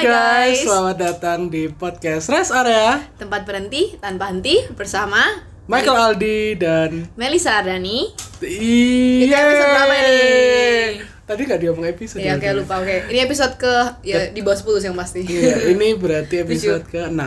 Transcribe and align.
Hai 0.00 0.08
guys, 0.08 0.64
selamat 0.64 0.96
datang 0.96 1.52
di 1.52 1.68
podcast 1.68 2.32
Rest 2.32 2.56
Area 2.56 3.04
Tempat 3.20 3.44
berhenti 3.44 4.00
tanpa 4.00 4.32
henti 4.32 4.56
bersama 4.72 5.20
Michael 5.68 5.92
Aldi 5.92 6.56
dan 6.56 7.04
Melisa 7.20 7.60
Ardani. 7.60 8.08
Iya. 8.40 9.28
episode 9.28 9.68
berapa 9.76 9.94
ini? 10.00 10.24
Tadi 11.04 11.40
gak 11.44 11.60
diomong 11.60 11.84
episode. 11.84 12.24
Ya, 12.24 12.40
tadi. 12.40 12.48
oke 12.48 12.64
lupa 12.64 12.80
oke. 12.80 12.96
Ini 13.12 13.18
episode 13.28 13.54
ke 13.60 13.74
ya 14.00 14.32
di 14.32 14.40
bawah 14.40 14.56
10 14.56 14.80
sih 14.80 14.88
yang 14.88 14.96
pasti. 14.96 15.20
Iya, 15.20 15.68
ini 15.68 15.92
berarti 15.92 16.34
episode 16.48 16.88
ke-6 16.88 17.20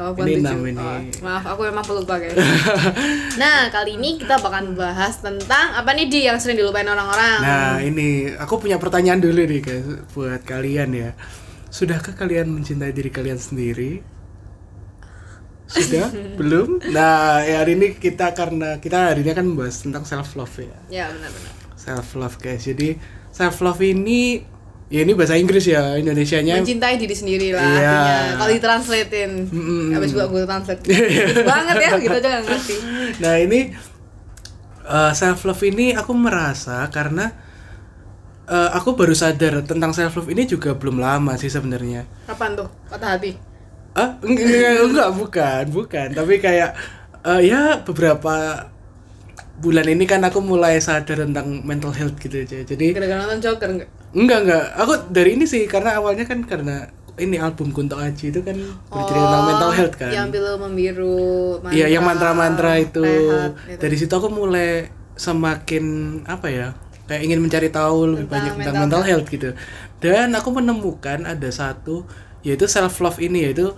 Oh, 0.00 0.16
Ini 0.16 0.40
tujuh. 0.40 0.56
6 0.56 0.72
ini. 0.72 0.80
Oh, 0.80 1.00
maaf, 1.20 1.44
aku 1.52 1.68
emang 1.68 1.84
pelupa 1.84 2.16
guys. 2.16 2.32
nah, 3.40 3.68
kali 3.68 4.00
ini 4.00 4.16
kita 4.16 4.40
bakalan 4.40 4.72
bahas 4.72 5.20
tentang 5.20 5.76
apa 5.76 5.92
nih 5.92 6.08
di 6.08 6.24
yang 6.24 6.40
sering 6.40 6.56
dilupain 6.56 6.88
orang-orang. 6.88 7.44
Nah, 7.44 7.76
ini 7.84 8.32
aku 8.40 8.56
punya 8.56 8.80
pertanyaan 8.80 9.20
dulu 9.20 9.44
nih 9.44 9.60
guys 9.60 9.84
buat 10.16 10.40
kalian 10.48 10.96
ya. 10.96 11.12
Sudahkah 11.68 12.16
kalian 12.16 12.48
mencintai 12.50 12.94
diri 12.94 13.10
kalian 13.12 13.36
sendiri? 13.36 14.00
Sudah? 15.66 16.14
Belum? 16.38 16.78
Nah, 16.94 17.42
ya 17.42 17.66
hari 17.66 17.74
ini 17.74 17.98
kita 17.98 18.30
karena 18.38 18.78
kita 18.78 19.10
hari 19.10 19.26
ini 19.26 19.34
akan 19.34 19.50
membahas 19.50 19.82
tentang 19.82 20.06
self 20.06 20.38
love 20.38 20.54
ya. 20.62 20.78
Ya, 20.86 21.06
benar-benar. 21.10 21.52
Self 21.74 22.14
love 22.14 22.38
guys. 22.38 22.62
Jadi 22.62 22.94
self 23.34 23.58
love 23.60 23.82
ini 23.82 24.40
ya 24.86 25.02
ini 25.02 25.18
bahasa 25.18 25.34
Inggris 25.34 25.66
ya, 25.66 25.98
Indonesianya 25.98 26.62
Mencintai 26.62 26.94
diri 26.94 27.10
sendiri 27.10 27.50
lah 27.50 27.66
artinya. 27.66 28.38
Kalau 28.38 28.50
ditranslatein. 28.54 29.30
Mm-mm. 29.50 29.90
Habis 29.98 30.14
gua 30.14 30.30
Google 30.30 30.46
Translate. 30.46 30.86
Banget 31.42 31.74
ya, 31.82 31.90
gitu 31.98 32.14
aja 32.14 32.28
nggak 32.30 32.44
ngerti. 32.46 32.76
Nah 33.18 33.34
ini 33.42 33.60
self 35.18 35.42
love 35.42 35.62
ini 35.66 35.98
aku 35.98 36.14
merasa 36.14 36.86
karena 36.94 37.34
eh, 38.46 38.70
aku 38.72 38.94
baru 38.94 39.12
sadar 39.12 39.62
tentang 39.62 39.90
self 39.90 40.14
love 40.14 40.30
ini 40.30 40.44
juga 40.44 40.74
belum 40.74 40.98
lama 40.98 41.34
sih 41.34 41.48
sebenarnya. 41.48 42.06
Kapan 42.26 42.54
tuh? 42.54 42.68
Patah 42.86 43.18
hati. 43.18 43.32
Ah 43.92 44.14
enggak, 44.20 44.46
enggak, 44.46 44.76
enggak, 44.86 45.08
bukan 45.14 45.64
bukan 45.72 46.08
tapi 46.12 46.34
kayak 46.36 46.70
eh, 47.22 47.40
ya 47.44 47.80
beberapa 47.80 48.66
bulan 49.56 49.88
ini 49.88 50.04
kan 50.04 50.20
aku 50.20 50.44
mulai 50.44 50.76
sadar 50.78 51.24
tentang 51.24 51.64
mental 51.64 51.90
health 51.90 52.20
gitu 52.20 52.44
aja. 52.44 52.60
Jadi 52.62 52.92
Gara-gara 52.92 53.24
nonton 53.24 53.40
Joker 53.40 53.68
enggak? 53.72 53.88
enggak 54.12 54.38
enggak 54.44 54.64
aku 54.76 54.92
dari 55.08 55.30
ini 55.34 55.44
sih 55.44 55.64
karena 55.64 55.96
awalnya 55.96 56.28
kan 56.28 56.44
karena 56.44 56.88
ini 57.16 57.40
album 57.40 57.72
Kunto 57.72 57.96
Aji 57.96 58.28
itu 58.28 58.44
kan 58.44 58.52
bercerita 58.92 59.24
tentang 59.24 59.44
mental 59.48 59.72
health 59.72 59.96
kan. 59.96 60.12
Yang 60.12 60.28
pilu 60.36 60.52
membiru, 60.60 61.16
Iya, 61.72 61.88
yang 61.88 62.04
mantra-mantra 62.04 62.76
itu. 62.76 63.00
rehat, 63.00 63.56
gitu. 63.64 63.80
Dari 63.80 63.96
situ 63.96 64.12
aku 64.12 64.28
mulai 64.28 64.92
semakin 65.16 65.84
apa 66.28 66.52
ya? 66.52 66.68
Kayak 67.06 67.22
ingin 67.22 67.38
mencari 67.38 67.68
tahu 67.70 67.98
lebih 68.14 68.26
Tentang 68.26 68.34
banyak 68.34 68.52
tentang 68.58 68.74
mental 68.74 69.00
mental 69.00 69.02
health 69.06 69.28
gitu. 69.30 69.50
Dan 70.02 70.34
aku 70.34 70.48
menemukan 70.50 71.22
ada 71.22 71.48
satu 71.50 72.02
yaitu 72.42 72.66
self 72.66 72.98
love 73.02 73.18
ini 73.18 73.46
yaitu 73.50 73.74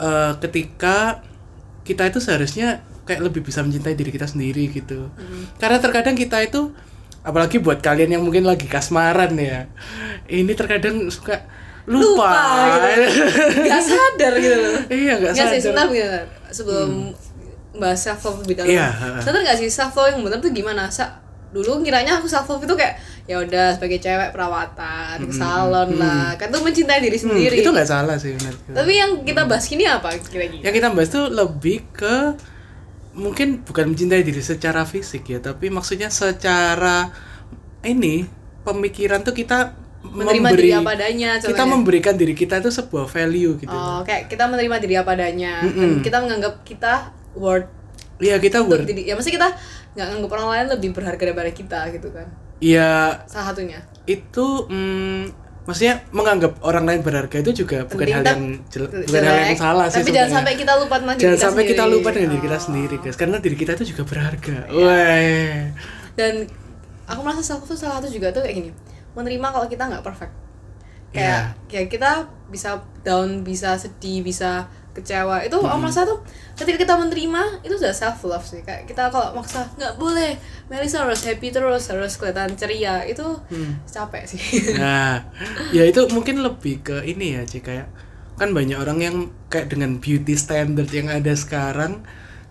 eh, 0.00 0.32
ketika 0.40 1.24
kita 1.84 2.08
itu 2.08 2.18
seharusnya 2.20 2.80
kayak 3.04 3.20
lebih 3.20 3.44
bisa 3.44 3.60
mencintai 3.60 3.92
diri 3.92 4.08
kita 4.08 4.24
sendiri 4.24 4.72
gitu. 4.72 5.12
Hmm. 5.12 5.44
Karena 5.60 5.76
terkadang 5.80 6.16
kita 6.16 6.40
itu 6.40 6.72
apalagi 7.20 7.60
buat 7.60 7.80
kalian 7.80 8.16
yang 8.16 8.22
mungkin 8.24 8.44
lagi 8.48 8.64
kasmaran 8.68 9.36
ya. 9.36 9.68
Ini 10.24 10.52
terkadang 10.56 11.08
suka 11.12 11.44
lupa. 11.84 12.32
Gak 13.60 13.82
sadar 13.84 14.32
gitu 14.40 14.56
loh. 14.56 14.76
iya, 14.88 15.12
nggak 15.20 15.32
Nggak 15.36 15.48
sih, 15.52 15.60
sadar. 15.60 15.60
sebentar 15.60 15.86
gitu. 15.92 16.08
Sebelum 16.48 16.90
bahas 17.76 18.00
self 18.00 18.20
love 18.24 18.38
lebih 18.44 18.54
dalam. 18.60 18.68
Iya, 18.72 18.88
heeh. 18.88 19.20
Sadar 19.20 19.40
gak 19.44 19.58
sih 19.60 19.68
self 19.68 19.92
love 19.92 20.08
yang 20.16 20.20
benar 20.24 20.38
tuh 20.40 20.52
gimana? 20.52 20.88
Sa 20.88 21.23
dulu 21.54 21.78
ngiranya 21.80 22.18
aku 22.18 22.26
self 22.26 22.44
love 22.44 22.60
itu 22.60 22.74
kayak 22.74 22.98
ya 23.24 23.38
udah 23.38 23.72
sebagai 23.72 23.96
cewek 23.96 24.30
perawatan, 24.30 25.22
ke 25.22 25.32
salon 25.32 25.94
lah. 25.94 26.34
Kan 26.34 26.50
tuh 26.50 26.60
mencintai 26.60 26.98
diri 26.98 27.14
Hmm, 27.14 27.30
sendiri. 27.30 27.56
itu 27.56 27.70
nggak 27.70 27.86
salah 27.86 28.18
sih 28.18 28.34
menurutku. 28.34 28.74
Tapi 28.74 28.92
yang 28.92 29.10
kita 29.22 29.42
bahas 29.44 29.64
ini 29.68 29.84
apa 29.86 30.08
kira-kira? 30.18 30.60
yang 30.60 30.74
kita 30.74 30.88
bahas 30.90 31.08
tuh 31.08 31.24
lebih 31.26 31.86
ke 31.88 32.34
mungkin 33.14 33.62
bukan 33.62 33.86
mencintai 33.88 34.20
diri 34.20 34.42
secara 34.42 34.82
fisik 34.82 35.22
ya 35.24 35.38
tapi 35.38 35.70
maksudnya 35.70 36.10
secara 36.10 37.14
ini 37.80 38.26
pemikiran 38.60 39.22
tuh 39.22 39.30
kita 39.32 39.78
Menerima 40.04 40.36
memberi 40.44 40.60
diri 40.60 40.72
apa 40.74 40.90
adanya 40.92 41.30
kita 41.38 41.48
contohnya. 41.48 41.64
memberikan 41.70 42.14
diri 42.14 42.34
kita 42.34 42.58
itu 42.58 42.68
sebuah 42.68 43.06
value 43.06 43.56
gitu 43.56 43.72
Oh, 43.72 44.02
kayak 44.02 44.26
kita 44.26 44.44
menerima 44.44 44.76
diri 44.76 44.94
apa 44.96 45.10
adanya. 45.12 45.64
Dan 45.64 46.02
kita 46.02 46.18
menganggap 46.18 46.60
kita 46.60 47.08
worth 47.32 47.70
iya 48.18 48.36
kita 48.36 48.62
ber 48.62 48.82
diri. 48.82 49.04
Ya 49.04 49.14
maksudnya 49.14 49.36
kita 49.36 49.48
nggak 49.92 50.06
nganggap 50.08 50.30
orang 50.32 50.48
lain 50.50 50.66
lebih 50.70 50.90
berharga 50.90 51.22
daripada 51.24 51.50
kita 51.50 51.80
gitu 51.90 52.08
kan. 52.10 52.26
iya 52.58 53.20
Salah 53.24 53.50
satunya. 53.50 53.80
itu 54.04 54.46
mm, 54.66 55.22
maksudnya 55.64 56.04
menganggap 56.10 56.60
orang 56.60 56.84
lain 56.84 57.00
berharga 57.00 57.36
itu 57.40 57.52
juga 57.58 57.82
bukan 57.84 57.98
Penting, 58.00 58.14
hal 58.14 58.22
tapi- 58.22 58.30
yang 58.30 58.44
jel- 58.68 58.90
bukan 58.90 59.08
jelek. 59.08 59.24
hal 59.24 59.36
yang 59.40 59.56
salah 59.58 59.86
sih 59.86 59.96
Tapi 59.98 60.10
jangan 60.12 60.30
sampai 60.34 60.54
kita 60.54 60.72
lupa 60.76 60.94
tentang 60.98 61.16
diri 61.16 61.24
jangan 61.24 61.34
kita 61.34 61.46
sampai 61.46 61.64
kita 61.64 61.84
lupa 61.86 62.08
dengan 62.10 62.28
diri 62.30 62.42
kita. 62.42 62.52
Iya. 62.52 62.60
sendiri 62.60 62.94
guys 62.98 63.16
karena 63.16 63.36
diri 63.38 63.56
kita 63.56 63.70
itu 63.74 63.84
juga 63.88 64.02
berharga 64.04 64.56
Wah. 64.68 65.58
Dan 66.12 66.32
aku 67.04 67.20
merasa 67.20 67.42
self 67.42 67.64
tuh 67.64 67.74
salah 67.74 67.98
satu 67.98 68.08
juga 68.08 68.28
tuh 68.28 68.40
kayak 68.40 68.56
gini. 68.56 68.70
Menerima 69.12 69.46
kalau 69.48 69.66
kita 69.66 69.82
nggak 69.84 70.02
perfect. 70.02 70.32
Kayak 71.10 71.26
Iya. 71.26 71.40
kayak 71.66 71.88
kita 71.88 72.10
bisa 72.46 72.70
down, 73.00 73.40
bisa 73.40 73.74
sedih, 73.74 74.20
bisa 74.20 74.66
kecewa. 74.94 75.42
Itu 75.42 75.58
Hmm. 75.58 75.76
merasa 75.76 76.06
tuh 76.06 76.22
ketika 76.54 76.78
kita 76.80 76.94
menerima 76.94 77.60
itu 77.60 77.74
sudah 77.74 77.90
self 77.90 78.22
love 78.22 78.42
sih. 78.42 78.62
Kayak 78.62 78.86
kita 78.86 79.10
kalau 79.10 79.34
maksa 79.34 79.66
nggak 79.74 79.98
boleh. 79.98 80.38
Melisa 80.66 81.02
harus 81.02 81.20
happy 81.20 81.50
terus, 81.50 81.90
harus 81.90 82.14
kelihatan 82.14 82.54
ceria. 82.54 83.02
Itu 83.02 83.42
Hmm. 83.50 83.82
capek 83.84 84.24
sih. 84.24 84.40
Nah, 84.80 85.26
ya 85.70 85.82
itu 85.82 86.06
mungkin 86.08 86.40
lebih 86.40 86.80
ke 86.80 86.96
ini 87.02 87.34
ya, 87.34 87.42
Ci 87.42 87.58
kayak 87.58 87.90
kan 88.34 88.50
banyak 88.50 88.74
orang 88.74 88.98
yang 88.98 89.16
kayak 89.46 89.70
dengan 89.70 89.98
beauty 89.98 90.34
standard 90.34 90.88
yang 90.88 91.06
ada 91.06 91.30
sekarang 91.34 92.02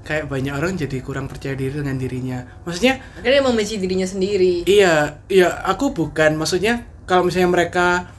kayak 0.03 0.27
banyak 0.27 0.51
orang 0.51 0.75
jadi 0.75 0.99
kurang 0.99 1.27
percaya 1.27 1.55
diri 1.55 1.79
dengan 1.79 1.95
dirinya. 1.95 2.43
Maksudnya 2.63 2.99
Akhirnya 3.15 3.41
membenci 3.41 3.79
dirinya 3.79 4.03
sendiri. 4.03 4.63
iya, 4.63 5.19
iya 5.27 5.63
aku 5.63 5.91
bukan 5.91 6.35
maksudnya 6.35 6.83
kalau 7.03 7.23
misalnya 7.23 7.49
mereka 7.49 8.11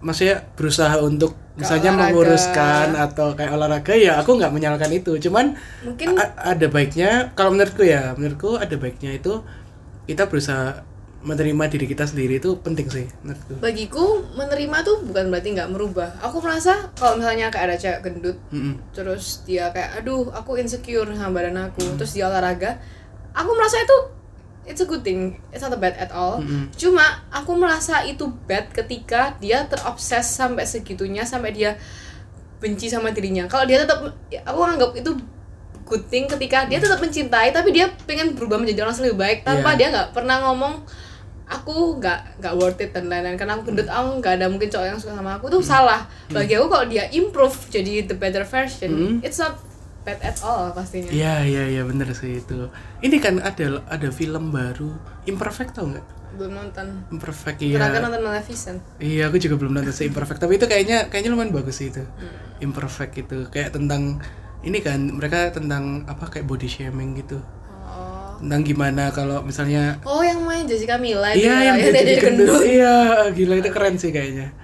maksudnya 0.00 0.44
berusaha 0.52 0.98
untuk 0.98 1.36
misalnya 1.54 1.90
olahraga. 1.92 2.08
menguruskan 2.10 2.88
atau 2.96 3.26
kayak 3.36 3.52
olahraga 3.52 3.92
ya 3.92 4.12
aku 4.18 4.40
nggak 4.40 4.52
menyalahkan 4.52 4.90
itu. 4.90 5.16
Cuman 5.20 5.52
Mungkin 5.84 6.16
ada 6.20 6.66
baiknya 6.68 7.30
kalau 7.36 7.52
menurutku 7.52 7.84
ya, 7.84 8.16
menurutku 8.16 8.56
ada 8.56 8.72
baiknya 8.76 9.16
itu 9.16 9.44
kita 10.04 10.26
berusaha 10.26 10.82
menerima 11.22 11.70
diri 11.70 11.86
kita 11.86 12.02
sendiri 12.02 12.42
itu 12.42 12.58
penting 12.58 12.90
sih 12.90 13.06
menurutku. 13.22 13.54
bagiku 13.62 14.26
menerima 14.34 14.76
tuh 14.82 15.06
bukan 15.06 15.30
berarti 15.30 15.48
nggak 15.54 15.70
merubah. 15.70 16.10
Aku 16.18 16.42
merasa 16.42 16.90
kalau 16.98 17.14
misalnya 17.14 17.46
kayak 17.46 17.64
ada 17.70 17.76
cewek 17.78 18.00
gendut 18.02 18.36
Mm-mm. 18.50 18.74
terus 18.90 19.46
dia 19.46 19.70
kayak 19.70 20.02
aduh 20.02 20.26
aku 20.34 20.58
insecure 20.58 21.06
sama 21.14 21.38
badan 21.38 21.70
aku 21.70 21.78
Hmm. 21.78 21.94
terus 21.94 22.18
dia 22.18 22.26
olahraga 22.26 22.74
aku 23.30 23.50
merasa 23.54 23.78
itu 23.78 23.98
it's 24.62 24.80
a 24.80 24.86
good 24.86 25.02
thing. 25.02 25.38
It's 25.50 25.60
not 25.60 25.74
a 25.74 25.80
bad 25.80 25.98
at 25.98 26.10
all. 26.10 26.38
Mm-mm. 26.38 26.70
cuma 26.74 27.02
aku 27.28 27.54
merasa 27.54 28.02
itu 28.02 28.30
bad 28.46 28.70
ketika 28.70 29.34
dia 29.38 29.66
terobses 29.66 30.26
sampai 30.26 30.62
segitunya 30.64 31.26
sampai 31.26 31.50
dia 31.50 31.74
benci 32.62 32.86
sama 32.86 33.10
dirinya. 33.10 33.50
Kalau 33.50 33.66
dia 33.66 33.82
tetap 33.82 34.06
aku 34.46 34.60
anggap 34.62 34.94
itu 34.94 35.10
good 35.82 36.06
thing 36.08 36.30
ketika 36.30 36.64
dia 36.70 36.78
tetap 36.78 37.02
mencintai 37.02 37.50
tapi 37.50 37.74
dia 37.74 37.90
pengen 38.06 38.38
berubah 38.38 38.56
menjadi 38.56 38.86
orang 38.86 38.94
yang 38.96 39.06
lebih 39.10 39.18
baik 39.18 39.38
tanpa 39.42 39.74
Iya. 39.74 39.78
dia 39.78 39.86
nggak 39.92 40.08
pernah 40.14 40.36
ngomong 40.46 40.74
aku 41.52 42.00
nggak 42.00 42.40
nggak 42.40 42.54
worth 42.56 42.80
it 42.80 42.94
dan 42.94 43.10
lain-lain. 43.10 43.34
Karena 43.36 43.58
aku 43.58 43.74
gendut 43.74 43.90
aku 43.90 44.08
nggak 44.22 44.32
ada 44.40 44.46
mungkin 44.46 44.70
cowok 44.70 44.86
yang 44.86 44.98
suka 45.02 45.12
sama 45.18 45.36
aku. 45.36 45.50
Tuh 45.50 45.60
salah 45.60 46.06
bagi 46.30 46.54
aku 46.54 46.70
kalau 46.70 46.86
dia 46.86 47.10
improve 47.10 47.56
jadi 47.68 48.06
the 48.06 48.14
better 48.14 48.46
version. 48.46 48.90
Hmm. 48.94 49.26
it's 49.26 49.42
not 49.42 49.58
bad 50.02 50.18
at 50.22 50.38
all 50.42 50.74
pastinya 50.74 51.10
Iya 51.10 51.46
iya 51.46 51.62
iya 51.78 51.82
bener 51.86 52.10
sih 52.14 52.42
itu. 52.42 52.68
Ini 53.02 53.16
kan 53.22 53.38
ada 53.38 53.82
ada 53.86 54.08
film 54.10 54.50
baru 54.50 54.90
Imperfect 55.26 55.78
tau 55.78 55.86
nggak? 55.90 56.22
belum 56.32 56.52
nonton 56.56 56.86
Imperfect 57.12 57.60
Pernah 57.60 57.88
kan 57.92 58.00
iya. 58.00 58.04
nonton 58.08 58.22
Maleficent 58.24 58.80
Iya 58.96 59.22
aku 59.28 59.36
juga 59.36 59.54
belum 59.60 59.72
nonton 59.76 59.92
si 59.92 60.08
Imperfect 60.08 60.40
tapi 60.40 60.56
itu 60.56 60.64
kayaknya 60.64 61.12
kayaknya 61.12 61.30
lumayan 61.36 61.52
bagus 61.52 61.80
sih 61.80 61.92
itu. 61.92 62.00
Hmm. 62.02 62.64
Imperfect 62.64 63.12
itu 63.20 63.38
kayak 63.52 63.74
tentang 63.76 64.22
ini 64.62 64.78
kan 64.78 65.00
mereka 65.10 65.50
tentang 65.50 66.06
apa 66.06 66.30
kayak 66.30 66.46
body 66.46 66.68
shaming 66.70 67.18
gitu. 67.18 67.42
oh 67.84 68.38
Tentang 68.38 68.62
gimana 68.62 69.10
kalau 69.10 69.42
misalnya 69.42 69.98
oh 70.06 70.22
yang 70.22 70.40
main 70.46 70.64
Jessica 70.64 70.96
Mila 70.96 71.34
Iya 71.34 71.74
yang 71.74 71.76
ya, 71.78 71.90
dia 71.90 71.92
jadi 72.00 72.12
gendut 72.22 72.48
gendut. 72.48 72.62
Iya 72.64 72.96
gila 73.34 73.54
itu 73.58 73.70
keren 73.74 73.94
sih 73.98 74.10
kayaknya. 74.14 74.54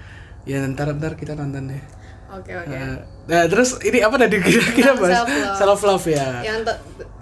Ya 0.48 0.64
ntar 0.64 0.94
ntar 0.96 1.18
kita 1.18 1.36
nonton 1.36 1.74
deh. 1.74 1.82
Oke 2.30 2.52
oke 2.54 2.74
Eh, 2.74 2.96
Nah 3.26 3.44
terus 3.44 3.76
ini 3.82 4.00
apa 4.00 4.16
tadi 4.16 4.36
kita 4.40 4.72
kita 4.72 4.92
self-love. 4.94 5.56
self 5.56 5.80
love 5.82 6.06
ya. 6.06 6.40
yang 6.42 6.64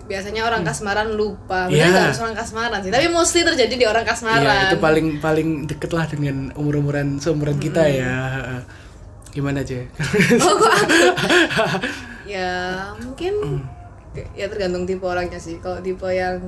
biasanya 0.06 0.42
orang 0.42 0.62
kasmaran 0.62 1.10
lupa 1.12 1.66
Iya. 1.66 1.84
Nggak 1.84 2.02
harus 2.06 2.20
orang 2.20 2.36
kasmaran 2.36 2.78
sih 2.78 2.90
tapi 2.90 3.06
mostly 3.08 3.42
terjadi 3.42 3.74
di 3.74 3.84
orang 3.84 4.02
kasmaran 4.02 4.38
Iya, 4.40 4.70
itu 4.70 4.78
paling 4.78 5.06
paling 5.18 5.48
deket 5.64 5.90
lah 5.90 6.06
dengan 6.06 6.54
umur-umuran 6.54 7.18
seumuran 7.18 7.58
kita 7.58 7.82
ya. 7.84 8.14
Heeh. 8.32 8.60
Gimana 9.32 9.60
aja? 9.60 9.82
oh 10.44 10.54
kok 10.56 10.72
aku 10.72 10.96
ya 12.34 12.50
mungkin 12.96 13.34
ya 14.32 14.46
tergantung 14.46 14.82
tipe 14.82 15.04
orangnya 15.04 15.36
sih 15.36 15.58
kalau 15.58 15.78
tipe 15.78 16.06
yang 16.08 16.40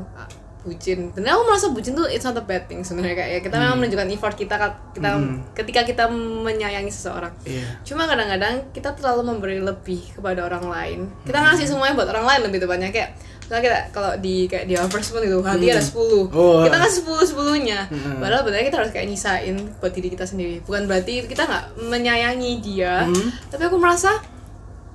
bucin. 0.68 1.08
Sebenarnya 1.10 1.34
aku 1.40 1.44
merasa 1.48 1.66
bucin 1.72 1.96
tuh 1.96 2.04
it's 2.04 2.28
not 2.28 2.36
a 2.36 2.44
bad 2.44 2.68
thing 2.68 2.84
sebenarnya 2.84 3.16
kayak 3.16 3.30
ya. 3.32 3.40
Kita 3.40 3.56
memang 3.56 3.76
menunjukkan 3.80 4.08
effort 4.12 4.36
kita 4.36 4.56
kita 4.92 5.10
ketika 5.56 5.80
kita 5.88 6.04
menyayangi 6.12 6.92
seseorang. 6.92 7.32
Iya. 7.48 7.64
cuma 7.88 8.04
kadang-kadang 8.04 8.68
kita 8.76 8.92
terlalu 8.92 9.32
memberi 9.32 9.58
lebih 9.64 10.04
kepada 10.12 10.44
orang 10.44 10.68
lain. 10.68 11.00
Kita 11.24 11.40
ngasih 11.40 11.64
semuanya 11.64 11.96
buat 11.96 12.12
orang 12.12 12.26
lain 12.28 12.40
lebih 12.52 12.58
tepatnya 12.60 12.92
kayak 12.92 13.16
misalnya 13.48 13.64
kita 13.64 13.78
kalau 13.96 14.12
di 14.20 14.44
kayak 14.44 14.68
di 14.68 14.76
moon 14.76 15.24
itu 15.24 15.38
hati 15.40 15.66
ada 15.72 15.80
10 15.80 16.28
Oh. 16.36 16.60
kita 16.68 16.76
kasih 16.84 17.00
10 17.00 17.30
sepuluhnya. 17.32 17.88
Padahal 18.20 18.44
sebenarnya 18.44 18.66
kita 18.68 18.76
harus 18.84 18.92
kayak 18.92 19.08
nyisain 19.08 19.56
buat 19.80 19.92
diri 19.96 20.08
kita 20.12 20.28
sendiri. 20.28 20.60
Bukan 20.68 20.84
berarti 20.84 21.24
kita 21.24 21.48
nggak 21.48 21.64
menyayangi 21.88 22.52
dia 22.60 23.08
tapi 23.48 23.62
aku 23.64 23.80
merasa 23.80 24.20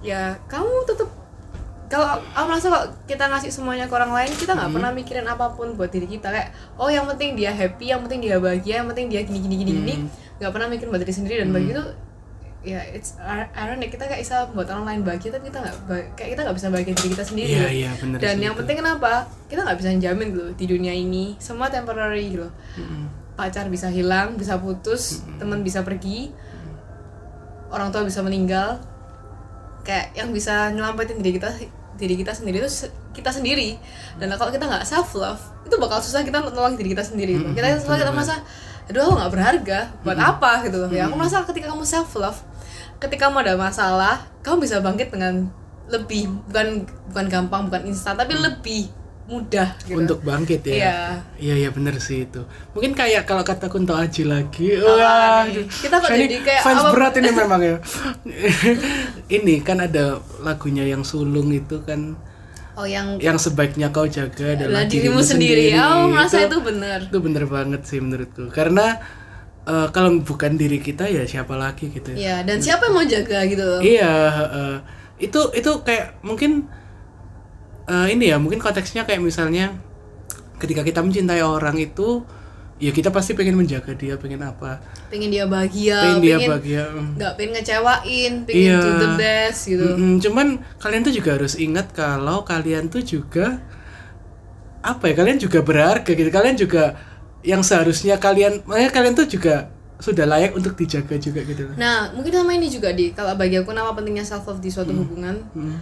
ya 0.06 0.38
kamu 0.46 0.86
tetap 0.86 1.10
kalau 1.94 2.18
aku 2.34 2.46
merasa 2.50 2.68
kalau 2.74 2.90
kita 3.06 3.30
ngasih 3.30 3.54
semuanya 3.54 3.86
ke 3.86 3.94
orang 3.94 4.10
lain 4.10 4.34
kita 4.34 4.58
nggak 4.58 4.74
pernah 4.74 4.90
mikirin 4.90 5.30
apa 5.30 5.54
pun 5.54 5.78
buat 5.78 5.94
diri 5.94 6.10
kita. 6.10 6.34
Kayak 6.34 6.50
oh 6.82 6.90
yang 6.90 7.06
penting 7.06 7.38
dia 7.38 7.54
happy 7.54 7.94
yang 7.94 8.02
penting 8.02 8.26
dia 8.26 8.42
bahagia 8.42 8.82
yang 8.82 8.90
penting 8.90 9.14
dia 9.14 9.22
gini 9.22 9.38
gini 9.38 9.56
gini 9.62 9.72
gini 9.78 9.96
nggak 10.42 10.50
pernah 10.50 10.68
mikirin 10.74 10.90
buat 10.90 11.06
diri 11.06 11.14
sendiri. 11.14 11.36
Dan 11.46 11.54
begitu 11.54 11.86
ya 12.66 12.82
it's 12.90 13.14
ir- 13.22 13.52
ironic. 13.54 13.94
Kita 13.94 14.10
kayak 14.10 14.26
bisa 14.26 14.50
buat 14.58 14.66
orang 14.74 14.90
lain 14.90 15.00
bahagia 15.06 15.38
tapi 15.38 15.54
kita 15.54 15.62
nggak 15.62 15.76
kayak 16.18 16.30
kita 16.34 16.42
nggak 16.42 16.58
bisa 16.58 16.68
bahagia 16.74 16.94
diri 16.98 17.10
kita 17.14 17.26
sendiri. 17.30 17.54
Iya, 17.54 17.68
iya, 17.70 17.92
bener 18.02 18.18
dan 18.18 18.36
sih 18.36 18.44
yang 18.50 18.54
itu. 18.58 18.60
penting 18.66 18.78
kenapa? 18.82 19.12
Kita 19.46 19.60
nggak 19.62 19.78
bisa 19.78 19.90
jamin 19.94 20.28
gitu 20.34 20.46
di 20.58 20.66
dunia 20.66 20.94
ini. 20.98 21.38
Semua 21.38 21.70
temporary 21.70 22.34
gitu 22.34 22.50
pacar 23.34 23.66
bisa 23.66 23.90
hilang 23.90 24.38
bisa 24.38 24.62
putus 24.62 25.26
teman 25.42 25.66
bisa 25.66 25.82
pergi 25.82 26.30
orang 27.74 27.90
tua 27.90 28.06
bisa 28.06 28.22
meninggal. 28.22 28.78
Kayak 29.84 30.16
yang 30.16 30.30
bisa 30.32 30.72
nyelamatin 30.72 31.20
diri 31.20 31.42
kita 31.42 31.52
diri 32.00 32.20
kita 32.20 32.34
sendiri 32.34 32.64
itu 32.64 32.70
kita 33.14 33.30
sendiri. 33.30 33.78
Dan 34.18 34.34
kalau 34.36 34.50
kita 34.50 34.66
nggak 34.66 34.86
self 34.86 35.14
love 35.18 35.42
itu 35.64 35.76
bakal 35.80 36.02
susah 36.04 36.26
kita 36.26 36.44
nolong 36.44 36.76
diri 36.76 36.94
kita 36.94 37.06
sendiri. 37.06 37.40
Gitu. 37.40 37.50
kita 37.56 37.80
selalu 37.82 38.00
kita 38.04 38.12
merasa 38.14 38.36
aduh 38.90 39.00
aku 39.08 39.14
nggak 39.20 39.32
berharga. 39.32 39.80
Buat 40.02 40.20
apa? 40.20 40.52
Gitu 40.66 40.78
ya 40.92 41.08
aku 41.08 41.16
merasa 41.16 41.46
ketika 41.48 41.72
kamu 41.72 41.84
self 41.86 42.12
love 42.20 42.40
ketika 43.04 43.28
kamu 43.28 43.44
ada 43.44 43.60
masalah 43.60 44.16
kamu 44.48 44.64
bisa 44.64 44.80
bangkit 44.80 45.12
dengan 45.12 45.52
lebih 45.92 46.32
bukan 46.48 46.88
bukan 47.12 47.26
gampang 47.28 47.68
bukan 47.68 47.84
instan 47.92 48.16
tapi 48.16 48.40
lebih 48.40 48.88
mudah 49.24 49.80
gitu. 49.82 49.96
untuk 49.96 50.20
bangkit 50.20 50.62
ya 50.64 50.74
Iya. 50.76 50.96
iya 51.40 51.54
iya 51.58 51.70
bener 51.70 51.96
sih 51.98 52.24
itu 52.24 52.44
mungkin 52.72 52.92
kayak 52.92 53.24
kalau 53.24 53.40
kata 53.42 53.66
Kunto 53.66 53.96
Aji 53.96 54.24
lagi 54.26 54.76
Apa 54.76 54.84
wah 54.92 55.42
nih? 55.46 55.64
Kita 55.64 55.96
kok 55.98 56.10
jadi 56.10 56.38
kayak 56.40 56.62
fans 56.62 56.82
apa- 56.82 56.92
berat 56.92 57.14
ini 57.16 57.30
memang 57.32 57.62
ya 57.62 57.76
ini 59.32 59.56
kan 59.60 59.80
ada 59.80 60.06
lagunya 60.40 60.84
yang 60.84 61.02
sulung 61.02 61.50
itu 61.50 61.80
kan 61.82 62.20
oh 62.74 62.84
yang 62.84 63.16
yang 63.18 63.38
sebaiknya 63.38 63.90
kau 63.90 64.04
jaga 64.06 64.58
adalah 64.58 64.82
adalah 64.82 64.84
dirimu 64.86 65.22
sendiri, 65.22 65.72
oh 65.74 66.10
merasa 66.10 66.44
itu 66.44 66.58
benar 66.60 67.00
itu 67.06 67.18
bener 67.18 67.46
banget 67.46 67.82
sih 67.86 68.02
menurutku 68.02 68.50
karena 68.50 68.98
eh, 69.64 69.88
kalau 69.90 70.20
bukan 70.20 70.58
diri 70.58 70.78
kita 70.78 71.06
ya 71.06 71.24
siapa 71.24 71.54
lagi 71.54 71.88
gitu 71.88 72.12
ya 72.12 72.18
Iya, 72.18 72.36
dan 72.44 72.58
siapa 72.60 72.90
yang 72.90 72.94
mau 72.94 73.06
jaga 73.06 73.40
gitu 73.46 73.64
loh. 73.64 73.80
Iya, 73.80 74.14
heeh. 74.30 74.74
itu 75.22 75.40
itu 75.54 75.72
kayak 75.80 76.20
mungkin 76.20 76.68
eh, 77.88 78.08
ini 78.14 78.32
ya, 78.32 78.38
mungkin 78.40 78.60
konteksnya 78.60 79.04
kayak 79.04 79.20
misalnya 79.20 79.76
ketika 80.60 80.82
kita 80.84 81.04
mencintai 81.04 81.44
orang 81.44 81.76
itu 81.76 82.24
ya 82.82 82.92
kita 82.92 83.14
pasti 83.16 83.32
pengen 83.32 83.56
menjaga 83.56 83.96
dia, 83.96 84.20
pengen 84.20 84.44
apa? 84.44 84.80
Pengen 85.08 85.30
dia 85.32 85.48
bahagia, 85.48 86.00
pengen 86.04 86.20
dia 86.20 86.36
pengen 86.36 86.50
bahagia. 86.52 86.84
mm. 86.90 87.10
nggak 87.16 87.34
pengen 87.40 87.52
ngecewain, 87.56 88.34
pengen 88.44 88.64
Iya. 88.68 88.80
do 88.82 88.92
the 89.00 89.10
best 89.16 89.60
gitu. 89.70 89.88
Mm-mm, 89.88 90.14
cuman 90.20 90.48
kalian 90.84 91.02
tuh 91.06 91.14
juga 91.16 91.30
harus 91.40 91.54
ingat 91.56 91.88
kalau 91.96 92.44
kalian 92.44 92.92
tuh 92.92 93.04
juga 93.06 93.62
apa 94.84 95.04
ya? 95.08 95.14
Kalian 95.16 95.40
juga 95.40 95.64
berharga 95.64 96.12
gitu. 96.12 96.28
Kalian 96.28 96.56
juga 96.60 97.00
yang 97.44 97.64
seharusnya 97.64 98.20
kalian, 98.20 98.64
makanya 98.68 98.92
kalian 98.92 99.16
tuh 99.16 99.28
juga 99.28 99.72
sudah 100.04 100.28
layak 100.28 100.52
untuk 100.52 100.76
dijaga 100.76 101.16
juga 101.16 101.40
gitu. 101.48 101.64
Nah, 101.80 102.12
mungkin 102.12 102.36
sama 102.36 102.52
ini 102.52 102.68
juga 102.68 102.92
di 102.92 103.16
kalau 103.16 103.40
bagi 103.40 103.56
aku 103.56 103.72
nama 103.72 103.96
pentingnya 103.96 104.28
self 104.28 104.44
love 104.44 104.60
di 104.60 104.68
suatu 104.68 104.92
hubungan. 104.92 105.40
Mm. 105.56 105.78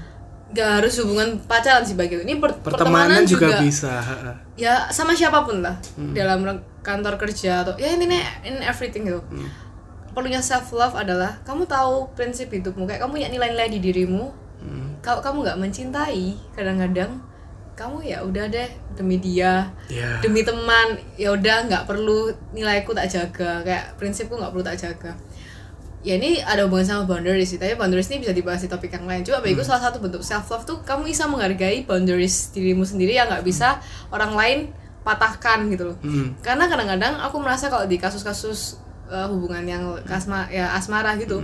Gak 0.52 0.70
harus 0.78 1.00
hubungan 1.00 1.40
pacaran 1.42 1.82
sih 1.82 1.94
bagi. 1.94 2.18
Ini 2.18 2.36
per- 2.38 2.58
Pertemanan 2.58 3.18
pertemanan 3.18 3.24
juga, 3.24 3.48
juga, 3.50 3.58
bisa. 3.60 3.94
ya 4.54 4.88
sama 4.88 5.12
siapa 5.12 5.42
pun 5.42 5.60
lah 5.60 5.76
dalam 6.12 6.42
re- 6.42 6.60
kantor 6.80 7.16
kerja 7.18 7.62
atau 7.62 7.74
ya 7.76 7.88
intinya 7.90 8.18
in 8.42 8.60
everything 8.60 9.06
gitu. 9.06 9.22
Perlunya 10.12 10.40
self 10.40 10.70
love 10.72 10.92
adalah 10.94 11.40
kamu 11.42 11.64
tahu 11.66 12.12
prinsip 12.12 12.50
hidupmu 12.50 12.84
kayak 12.84 13.00
kamu 13.00 13.12
punya 13.16 13.30
nilai-nilai 13.30 13.70
di 13.70 13.80
dirimu. 13.80 14.28
Kalau 15.00 15.18
kamu 15.18 15.42
nggak 15.42 15.58
mencintai, 15.58 16.26
kadang-kadang 16.52 17.18
kamu 17.72 17.98
ya 18.04 18.22
udah 18.22 18.46
deh 18.46 18.70
demi 18.94 19.18
dia 19.18 19.66
Ya. 19.88 20.20
demi 20.22 20.44
teman 20.44 20.94
ya 21.16 21.34
udah 21.34 21.66
nggak 21.66 21.88
perlu 21.88 22.30
nilaiku 22.52 22.92
tak 22.92 23.10
jaga 23.10 23.64
kayak 23.64 23.98
prinsipku 23.98 24.36
nggak 24.36 24.52
perlu 24.52 24.62
tak 24.62 24.78
jaga 24.78 25.12
ya 26.02 26.18
ini 26.18 26.42
ada 26.42 26.66
hubungan 26.66 26.82
sama 26.84 27.04
boundaries 27.06 27.50
sih 27.50 27.58
tapi 27.58 27.74
boundaries 27.74 28.10
ini 28.10 28.26
bisa 28.26 28.34
dibahas 28.34 28.62
di 28.62 28.68
topik 28.68 28.90
yang 28.90 29.06
lain. 29.06 29.22
Coba 29.22 29.40
bagiku 29.40 29.62
salah 29.62 29.86
satu 29.86 30.02
bentuk 30.02 30.22
self 30.22 30.50
love 30.50 30.66
tuh 30.66 30.82
kamu 30.82 31.06
bisa 31.06 31.26
menghargai 31.26 31.86
boundaries 31.86 32.50
dirimu 32.50 32.82
sendiri 32.82 33.14
yang 33.14 33.30
nggak 33.30 33.42
bisa 33.42 33.78
orang 34.10 34.34
lain 34.34 34.60
patahkan 35.02 35.66
gitu 35.68 35.94
loh. 35.94 35.98
Mm. 36.02 36.38
karena 36.40 36.70
kadang-kadang 36.70 37.18
aku 37.18 37.42
merasa 37.42 37.74
kalau 37.74 37.90
di 37.90 37.98
kasus-kasus 37.98 38.78
uh, 39.10 39.26
hubungan 39.26 39.66
yang 39.66 39.84
asma 40.06 40.46
ya 40.48 40.70
asmara 40.72 41.18
gitu 41.18 41.42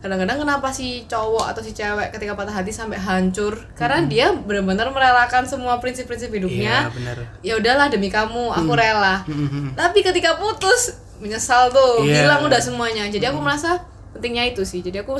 kadang-kadang 0.00 0.40
kenapa 0.40 0.68
si 0.68 1.04
cowok 1.04 1.52
atau 1.52 1.60
si 1.60 1.72
cewek 1.72 2.12
ketika 2.12 2.36
patah 2.36 2.52
hati 2.52 2.68
sampai 2.68 3.00
hancur? 3.00 3.56
Karena 3.72 4.04
dia 4.04 4.36
benar-benar 4.36 4.92
merelakan 4.92 5.48
semua 5.48 5.80
prinsip-prinsip 5.80 6.28
Iya, 6.28 6.36
hidupnya 6.36 6.74
benar. 6.92 7.16
ya 7.40 7.56
udahlah 7.56 7.88
demi 7.88 8.12
kamu 8.12 8.52
aku 8.52 8.72
rela. 8.72 9.24
Mm-mm. 9.24 9.72
tapi 9.72 10.04
ketika 10.04 10.36
putus 10.36 11.00
menyesal 11.24 11.72
tuh 11.72 12.04
Iya. 12.04 12.24
hilang 12.24 12.44
udah 12.44 12.60
semuanya. 12.60 13.08
Jadi 13.08 13.24
aku 13.24 13.40
merasa 13.40 13.80
pentingnya 14.14 14.46
itu 14.46 14.62
sih 14.62 14.78
jadi 14.78 15.02
aku 15.02 15.18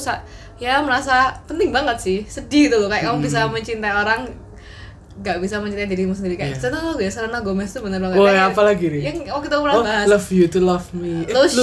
ya 0.57 0.79
merasa 0.81 1.35
penting 1.45 1.69
banget 1.69 1.99
sih 1.99 2.19
sedih 2.25 2.71
tuh 2.71 2.79
loh 2.79 2.89
kayak 2.89 3.05
kamu 3.05 3.19
bisa 3.21 3.45
mencintai 3.45 3.91
orang 3.93 4.31
gak 5.17 5.39
bisa 5.39 5.63
mencintai 5.63 5.87
dirimu 5.87 6.11
sendiri 6.11 6.35
kayak 6.35 6.59
Iya. 6.59 6.75
contoh 6.75 6.99
ya 6.99 7.07
Selena 7.07 7.39
Gomez 7.39 7.71
tuh 7.71 7.87
bener 7.87 8.03
banget 8.03 8.19
Kayak- 8.19 8.51
apa 8.51 8.63
lagi 8.65 8.87
nih? 8.89 9.03
yang 9.05 9.17
waktu 9.31 9.47
kita 9.47 9.57
pernah 9.63 9.75
Oh, 9.75 9.85
bahas 9.87 10.07
love 10.11 10.29
you 10.29 10.47
to 10.49 10.59
love 10.59 10.87
me. 10.91 11.23
Eh, 11.23 11.31
lose, 11.31 11.55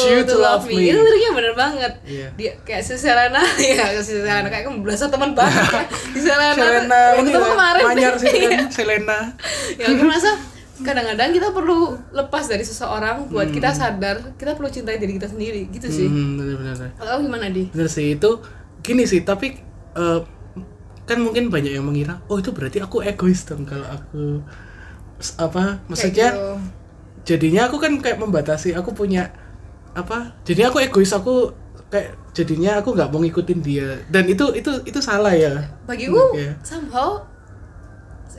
you, 0.00 0.24
to 0.24 0.36
love 0.38 0.64
me. 0.64 0.88
Itu 0.88 0.96
liriknya 0.98 1.30
bener 1.36 1.52
banget. 1.52 1.92
Iya. 2.00 2.32
Dia 2.32 2.50
kayak 2.64 2.80
si 2.80 2.96
Selena, 2.96 3.44
ya 3.60 4.00
si 4.00 4.16
Selena 4.16 4.48
kayak 4.48 4.64
kamu 4.64 4.80
berasa 4.80 5.12
teman 5.12 5.36
banget. 5.36 5.84
Si 6.16 6.20
Selena, 6.24 6.56
Selena 6.56 7.00
waktu 7.12 7.28
ini 7.28 7.32
kemarin. 7.36 7.82
Manyar 7.84 8.14
sih 8.16 8.28
Iya. 8.40 8.48
kan 8.56 8.68
Selena. 8.72 9.18
ya 9.76 9.84
aku 9.84 10.00
merasa 10.00 10.30
kadang-kadang 10.74 11.30
kita 11.30 11.48
perlu 11.50 11.78
lepas 12.10 12.44
dari 12.44 12.62
seseorang 12.62 13.30
buat 13.30 13.46
kita 13.48 13.70
Hmm. 13.70 13.78
sadar 13.78 14.16
kita 14.34 14.58
perlu 14.58 14.66
cintai 14.66 14.98
diri 14.98 15.14
kita 15.14 15.30
sendiri 15.30 15.70
gitu 15.70 15.86
sih. 15.86 16.10
Hmm, 16.10 16.34
benar-benar. 16.34 16.90
Kalau 16.94 17.10
kamu 17.14 17.22
gimana 17.24 17.46
di? 17.48 17.62
Bener 17.70 17.86
sih 17.86 18.18
itu 18.18 18.30
gini 18.80 19.04
sih, 19.04 19.22
tapi 19.22 19.54
eh, 19.94 20.20
kan 21.04 21.18
mungkin 21.20 21.46
banyak 21.46 21.76
yang 21.76 21.84
mengira, 21.84 22.18
oh 22.26 22.36
itu 22.36 22.50
berarti 22.50 22.80
aku 22.80 22.98
egois 23.00 23.44
dong 23.44 23.62
kalau 23.62 23.86
aku 23.86 24.40
apa 25.36 25.78
maksudnya 25.86 26.34
gitu. 26.34 26.56
jadinya 27.24 27.68
aku 27.68 27.76
kan 27.78 27.92
kayak 27.96 28.18
membatasi 28.18 28.74
aku 28.74 28.92
punya 28.92 29.30
apa 29.94 30.34
jadinya 30.42 30.68
aku 30.68 30.82
egois 30.82 31.14
aku 31.14 31.54
kayak 31.88 32.18
jadinya 32.34 32.82
aku 32.82 32.92
nggak 32.92 33.08
mau 33.08 33.22
ngikutin 33.22 33.60
dia 33.62 34.02
dan 34.10 34.26
itu 34.26 34.50
itu 34.52 34.68
itu 34.84 34.98
salah 34.98 35.30
ya 35.30 35.54
Bagiku 35.86 36.34
Oke. 36.34 36.58
somehow 36.66 37.22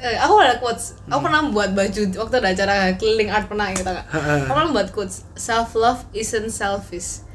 eh, 0.02 0.18
aku 0.20 0.34
ada 0.42 0.58
quotes. 0.60 0.98
Aku 1.08 1.20
pernah 1.24 1.46
buat 1.50 1.72
baju 1.72 2.02
waktu 2.16 2.36
ada 2.42 2.50
acara 2.52 2.75
keliling 2.96 3.30
art 3.32 3.48
pernah 3.48 3.72
gitu. 3.72 3.88
Ha-ha. 3.88 4.48
Aku 4.48 4.54
pernah 4.54 4.72
buat 4.72 4.90
quotes. 4.92 5.24
Self 5.36 5.75
love 5.78 6.04
isn't 6.12 6.52
selfish. 6.52 7.25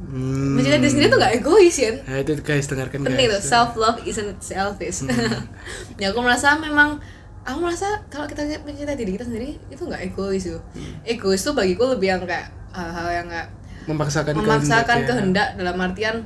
Hmm. 0.00 0.56
Mencintai 0.56 0.80
diri 0.80 0.90
sendiri 0.96 1.06
tuh 1.12 1.20
gak 1.20 1.34
egois 1.36 1.76
ya. 1.76 1.92
Nah, 2.08 2.24
itu 2.24 2.32
guys 2.40 2.64
dengarkan 2.64 3.04
penting 3.04 3.28
tuh 3.28 3.42
self 3.44 3.76
love 3.76 4.00
isn't 4.08 4.40
selfish 4.40 5.04
ya 6.00 6.08
aku 6.08 6.24
merasa 6.24 6.56
memang 6.56 6.96
aku 7.44 7.58
merasa 7.60 8.00
kalau 8.08 8.24
kita 8.24 8.48
mencintai 8.64 8.96
diri 8.96 9.16
kita 9.16 9.28
sendiri 9.28 9.60
itu 9.68 9.82
nggak 9.84 10.12
egois 10.12 10.44
tuh 10.44 10.60
egois 11.04 11.40
tuh 11.40 11.52
bagiku 11.56 11.88
lebih 11.92 12.16
yang 12.16 12.22
kayak 12.24 12.52
hal-hal 12.72 13.08
yang 13.12 13.26
kayak 13.28 13.48
memaksakan 13.88 14.32
memaksakan 14.36 14.84
kehendak 14.84 15.04
ya. 15.04 15.08
kehendak 15.08 15.48
dalam 15.56 15.76
artian 15.80 16.16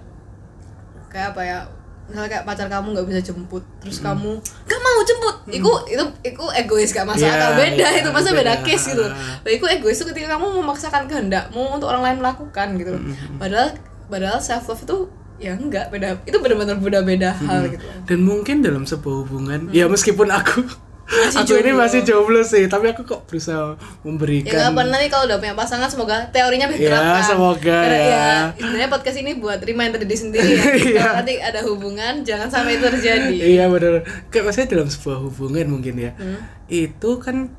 kayak 1.09 1.29
apa 1.35 1.43
ya 1.47 1.59
misalnya 2.05 2.29
kayak 2.29 2.45
pacar 2.45 2.69
kamu 2.69 2.93
nggak 2.93 3.07
bisa 3.09 3.21
jemput 3.33 3.65
terus 3.81 3.99
kamu 3.99 4.37
gak 4.69 4.81
mau 4.81 5.01
jemput. 5.03 5.37
Itu 5.49 5.71
itu 5.89 6.05
itu 6.21 6.45
egois 6.53 6.93
gak 6.93 7.09
masuk 7.09 7.25
Iya, 7.25 7.33
akal. 7.35 7.51
Beda 7.57 7.87
iya, 7.89 8.01
itu 8.05 8.11
masa 8.13 8.29
beda. 8.31 8.53
beda. 8.55 8.55
case 8.63 8.85
gitu. 8.93 9.05
Bagiku 9.41 9.67
egois 9.69 9.97
itu 9.97 10.07
ketika 10.13 10.37
kamu 10.37 10.47
memaksakan 10.61 11.09
kehendakmu 11.09 11.63
untuk 11.73 11.89
orang 11.89 12.03
lain 12.05 12.17
melakukan 12.21 12.69
gitu. 12.77 12.93
Padahal 13.37 13.77
padahal 14.07 14.39
self 14.39 14.69
love 14.69 14.85
itu 14.85 14.97
ya 15.35 15.57
enggak 15.59 15.91
beda 15.91 16.23
itu 16.29 16.37
benar-benar 16.39 16.77
beda-beda 16.79 17.33
hal 17.35 17.67
gitu. 17.73 17.85
Dan 18.05 18.23
mungkin 18.23 18.61
dalam 18.61 18.85
sebuah 18.85 19.25
hubungan 19.25 19.73
ya 19.73 19.89
meskipun 19.89 20.29
aku 20.29 20.61
Masih 21.05 21.37
aku 21.37 21.61
ini 21.61 21.71
masih 21.71 22.01
jomblo 22.01 22.41
sih 22.41 22.65
tapi 22.65 22.89
aku 22.89 23.05
kok 23.05 23.29
berusaha 23.29 23.77
ya 23.77 24.01
memberikan 24.01 24.51
nggak 24.51 24.73
apa 24.73 24.81
nanti 24.89 25.07
kalau 25.07 25.29
udah 25.29 25.37
punya 25.37 25.53
pasangan 25.53 25.85
semoga 25.87 26.33
teorinya 26.33 26.65
bisa 26.65 26.81
Ya, 26.81 26.89
diterapkan 26.89 27.23
semoga 27.23 27.77
Karena 27.85 27.99
ya. 28.01 28.29
sebenarnya 28.57 28.89
podcast 28.89 29.19
ini 29.19 29.33
buat 29.37 29.61
reminder 29.61 30.01
diri 30.01 30.17
sendiri 30.17 30.49
ya. 30.51 30.65
Iya. 30.89 31.07
nanti 31.21 31.35
ada 31.39 31.61
hubungan 31.63 32.25
jangan 32.25 32.49
sampai 32.49 32.77
itu 32.77 32.89
terjadi. 32.89 33.37
Iya 33.37 33.69
benar 33.69 34.01
kayak 34.29 34.45
maksudnya 34.45 34.69
dalam 34.71 34.89
sebuah 34.89 35.19
hubungan 35.23 35.67
mungkin 35.69 35.95
ya. 35.99 36.13
Hmm. 36.17 36.41
itu 36.67 37.11
kan 37.21 37.53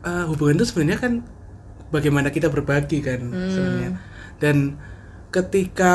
eh, 0.00 0.24
hubungan 0.26 0.54
itu 0.56 0.66
sebenarnya 0.70 0.98
kan 1.00 1.12
bagaimana 1.90 2.30
kita 2.30 2.46
berbagi 2.46 3.02
kan 3.02 3.18
sebenarnya. 3.50 3.90
Dan 4.38 4.78
ketika 5.30 5.94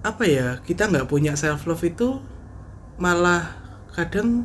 apa 0.00 0.22
ya 0.22 0.60
kita 0.60 0.86
nggak 0.86 1.08
punya 1.08 1.32
self 1.34 1.64
love 1.64 1.80
itu 1.80 2.20
malah 2.96 3.56
kadang 3.90 4.44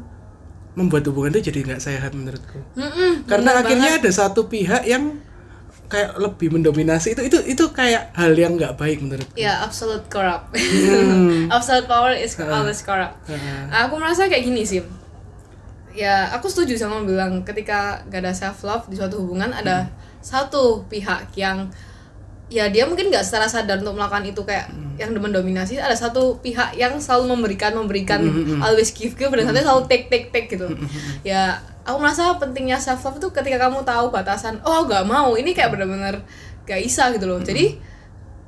membuat 0.72 1.04
hubungan 1.06 1.36
itu 1.36 1.52
jadi 1.52 1.60
nggak 1.66 1.82
sehat 1.82 2.12
menurutku 2.12 2.60
Mm-mm, 2.74 3.28
karena 3.28 3.52
bener 3.54 3.62
akhirnya 3.62 3.92
banget. 3.94 4.04
ada 4.04 4.12
satu 4.14 4.48
pihak 4.48 4.84
yang 4.84 5.20
kayak 5.86 6.16
lebih 6.16 6.48
mendominasi 6.50 7.12
itu 7.12 7.22
itu 7.22 7.38
itu 7.46 7.64
kayak 7.70 8.16
hal 8.16 8.32
yang 8.32 8.56
nggak 8.56 8.80
baik 8.80 9.04
menurutku 9.04 9.36
ya 9.36 9.60
absolute 9.62 10.08
corrupt 10.08 10.56
Hmm. 10.56 11.52
absolute 11.56 11.84
power 11.86 12.16
is 12.16 12.32
always 12.40 12.80
corrupt 12.80 13.20
Heeh. 13.28 13.68
aku 13.70 14.00
merasa 14.00 14.26
kayak 14.26 14.42
gini 14.42 14.64
sih 14.64 14.80
ya 15.92 16.32
aku 16.32 16.48
setuju 16.48 16.80
sama 16.80 17.04
bilang 17.04 17.44
ketika 17.44 18.00
gak 18.08 18.24
ada 18.24 18.32
self 18.32 18.64
love 18.64 18.88
di 18.88 18.96
suatu 18.96 19.20
hubungan 19.20 19.52
ada 19.52 19.84
Hmm. 19.84 19.92
satu 20.22 20.86
pihak 20.88 21.34
yang 21.36 21.68
ya 22.52 22.68
dia 22.68 22.84
mungkin 22.84 23.08
nggak 23.08 23.24
secara 23.24 23.48
sadar 23.48 23.80
untuk 23.80 23.96
melakukan 23.96 24.28
itu 24.28 24.44
kayak 24.44 24.68
Hmm. 24.68 25.00
yang 25.00 25.16
mendominasi. 25.16 25.80
Ada 25.80 25.96
satu 26.12 26.38
pihak 26.44 26.76
yang 26.76 27.00
selalu 27.00 27.34
memberikan 27.34 27.72
memberikan 27.74 28.20
Hmm, 28.22 28.60
always 28.60 28.92
give 28.92 29.16
give 29.16 29.32
dan 29.32 29.48
satu 29.48 29.64
selalu 29.64 29.84
take 29.88 30.12
take 30.12 30.30
take 30.30 30.52
gitu. 30.52 30.68
Ya 31.24 31.58
aku 31.88 31.98
merasa 31.98 32.36
pentingnya 32.38 32.78
self 32.78 33.02
love 33.02 33.18
itu 33.18 33.32
ketika 33.32 33.58
kamu 33.58 33.82
tahu 33.82 34.12
batasan 34.12 34.60
oh 34.62 34.84
gak 34.86 35.08
mau. 35.08 35.34
Ini 35.34 35.56
kayak 35.56 35.74
benar-benar 35.74 36.22
gak 36.68 36.80
bisa 36.84 37.10
gitu 37.16 37.26
loh. 37.26 37.40
Jadi 37.40 37.80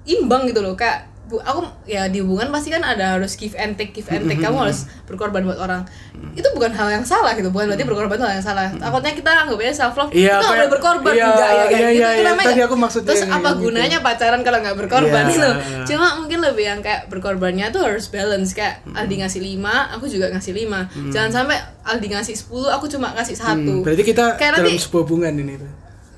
imbang 0.05 0.45
gitu 0.45 0.59
loh. 0.59 0.75
Kayak 0.75 1.09
aku 1.37 1.59
ya 1.83 2.05
di 2.05 2.19
hubungan 2.19 2.49
pasti 2.49 2.67
kan 2.67 2.81
ada 2.81 3.15
harus 3.15 3.33
give 3.33 3.53
and 3.53 3.73
take 3.73 3.89
give 3.91 4.05
and 4.07 4.25
take. 4.25 4.37
Kamu 4.37 4.59
harus 4.59 4.85
berkorban 5.03 5.41
buat 5.41 5.57
orang. 5.57 5.87
Itu 6.31 6.49
bukan 6.51 6.69
hal 6.69 6.89
yang 6.91 7.03
salah 7.03 7.33
gitu 7.33 7.47
bukan 7.47 7.67
berarti 7.67 7.83
berkorban 7.83 8.15
itu 8.15 8.23
hal 8.23 8.35
yang 8.35 8.45
salah. 8.45 8.67
Takutnya 8.69 9.13
kita 9.13 9.31
anggapnya 9.39 9.71
self 9.71 9.93
love 9.93 10.09
Iya, 10.09 10.29
itu 10.31 10.39
nggak 10.39 10.53
boleh 10.53 10.69
berkorban 10.69 11.13
iya, 11.13 11.25
enggak 11.25 11.49
ya 11.49 11.63
kayak 11.63 11.69
iya, 11.69 11.77
gitu. 11.89 11.93
iya, 11.93 12.09
itu 12.09 12.13
iya. 12.15 12.27
namanya 12.27 12.47
Tadi 12.47 12.61
aku 12.61 12.75
maksudnya 12.75 13.07
terus 13.07 13.23
apa 13.25 13.49
gitu. 13.49 13.61
gunanya 13.61 13.97
pacaran 13.99 14.41
kalau 14.41 14.59
nggak 14.59 14.77
berkorban 14.77 15.23
Iya, 15.23 15.31
gitu? 15.31 15.49
Cuma 15.89 16.07
mungkin 16.17 16.39
lebih 16.41 16.65
yang 16.65 16.79
kayak 16.79 17.01
berkorbannya 17.07 17.65
tuh 17.69 17.81
harus 17.81 18.05
balance. 18.07 18.51
Kayak 18.51 18.85
Aldi 18.89 19.15
ngasih 19.19 19.41
5 19.41 19.95
aku 19.95 20.05
juga 20.07 20.25
ngasih 20.29 20.53
5 20.55 21.09
jangan 21.09 21.31
sampai 21.33 21.57
Aldi 21.83 22.07
ngasih 22.09 22.35
10 22.37 22.49
aku 22.71 22.85
cuma 22.87 23.11
ngasih 23.13 23.35
satu. 23.35 23.73
Hmm, 23.73 23.83
berarti 23.83 24.03
kita 24.03 24.35
Kayak 24.35 24.57
dalam 24.57 24.69
nanti- 24.69 24.81
sebuah 24.81 25.01
hubungan 25.03 25.33
ini 25.35 25.53
tuh. 25.55 25.71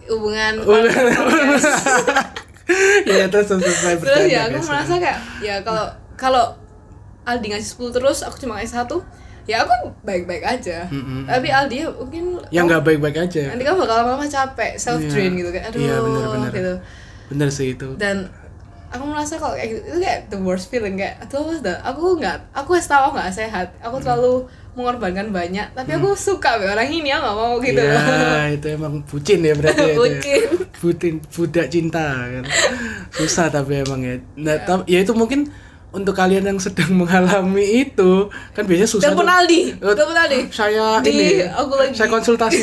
hubungan 0.06 0.54
ya 3.10 3.26
terus 3.28 3.48
terus 3.48 3.62
selesai 3.62 4.00
terus 4.00 4.26
ya 4.26 4.42
aku 4.48 4.60
merasa 4.64 4.94
kayak 4.96 5.20
ya 5.40 5.56
kalau 5.62 5.86
kalau 6.16 6.46
Aldi 7.24 7.48
ngasih 7.52 7.70
10 7.82 7.96
terus 7.96 8.22
aku 8.22 8.36
cuma 8.38 8.58
ngasih 8.58 8.74
satu 8.76 9.02
ya 9.46 9.62
aku 9.62 9.74
baik-baik 10.02 10.42
aja 10.42 10.86
Mm-mm. 10.88 11.26
tapi 11.26 11.48
Aldi 11.48 11.76
ya 11.78 11.88
mungkin 11.88 12.42
yang 12.50 12.66
nggak 12.66 12.82
baik-baik 12.82 13.18
aja 13.20 13.54
nanti 13.54 13.62
kamu 13.62 13.78
bakal 13.80 13.96
lama-lama 14.00 14.26
capek 14.26 14.74
self 14.76 15.02
drain 15.04 15.32
Iya. 15.32 15.40
gitu 15.40 15.50
kayak 15.52 15.66
aduh 15.70 15.80
Iya, 15.80 15.96
bener-bener. 16.00 16.52
gitu 16.52 16.74
bener 17.26 17.50
sih 17.50 17.68
itu 17.74 17.90
dan 17.96 18.30
aku 18.88 19.04
merasa 19.06 19.36
kalau 19.36 19.54
kayak 19.54 19.70
gitu 19.72 19.82
itu 19.88 19.98
kayak 20.00 20.20
the 20.30 20.40
worst 20.40 20.66
feeling 20.68 20.96
kayak 20.96 21.18
aduh 21.20 21.46
aku 21.78 22.18
nggak 22.18 22.38
aku 22.54 22.70
harus 22.74 22.88
tahu 22.88 23.14
nggak 23.14 23.30
sehat 23.32 23.68
aku 23.80 23.98
Hmm. 23.98 24.04
terlalu 24.04 24.34
mengorbankan 24.76 25.32
banyak 25.32 25.68
tapi 25.72 25.92
aku 25.94 26.12
suka 26.14 26.58
sama 26.58 26.68
orang 26.68 26.90
ini 26.90 27.08
aku 27.08 27.22
nggak 27.22 27.38
mau 27.38 27.54
gitu 27.60 27.80
ya 27.80 28.02
itu 28.52 28.68
emang 28.68 28.94
bucin 29.04 29.40
ya 29.40 29.54
berarti 29.54 29.82
ya 29.82 29.94
itu 29.96 30.04
ya. 30.04 30.42
Bucin 30.76 31.24
budak 31.24 31.68
cinta 31.68 32.04
kan. 32.20 32.44
Susah 33.12 33.48
tapi 33.48 33.82
emang 33.82 34.02
ya. 34.02 34.16
Nah 34.36 34.56
tapi 34.60 34.92
ya 34.92 35.02
itu 35.02 35.14
mungkin 35.14 35.48
untuk 35.90 36.12
kalian 36.12 36.44
yang 36.44 36.60
sedang 36.60 36.92
mengalami 37.00 37.88
itu 37.88 38.28
kan 38.52 38.68
biasanya 38.68 38.90
susah 38.90 39.08
telepon. 39.10 39.32
Aldi. 39.32 39.62
Oh, 39.80 39.96
telepon 39.96 40.18
Aldi. 40.20 40.40
saya 40.52 41.00
Di, 41.00 41.10
ini 41.10 41.28
aku 41.48 41.74
lagi. 41.80 41.96
saya 41.96 42.10
konsultasi. 42.12 42.60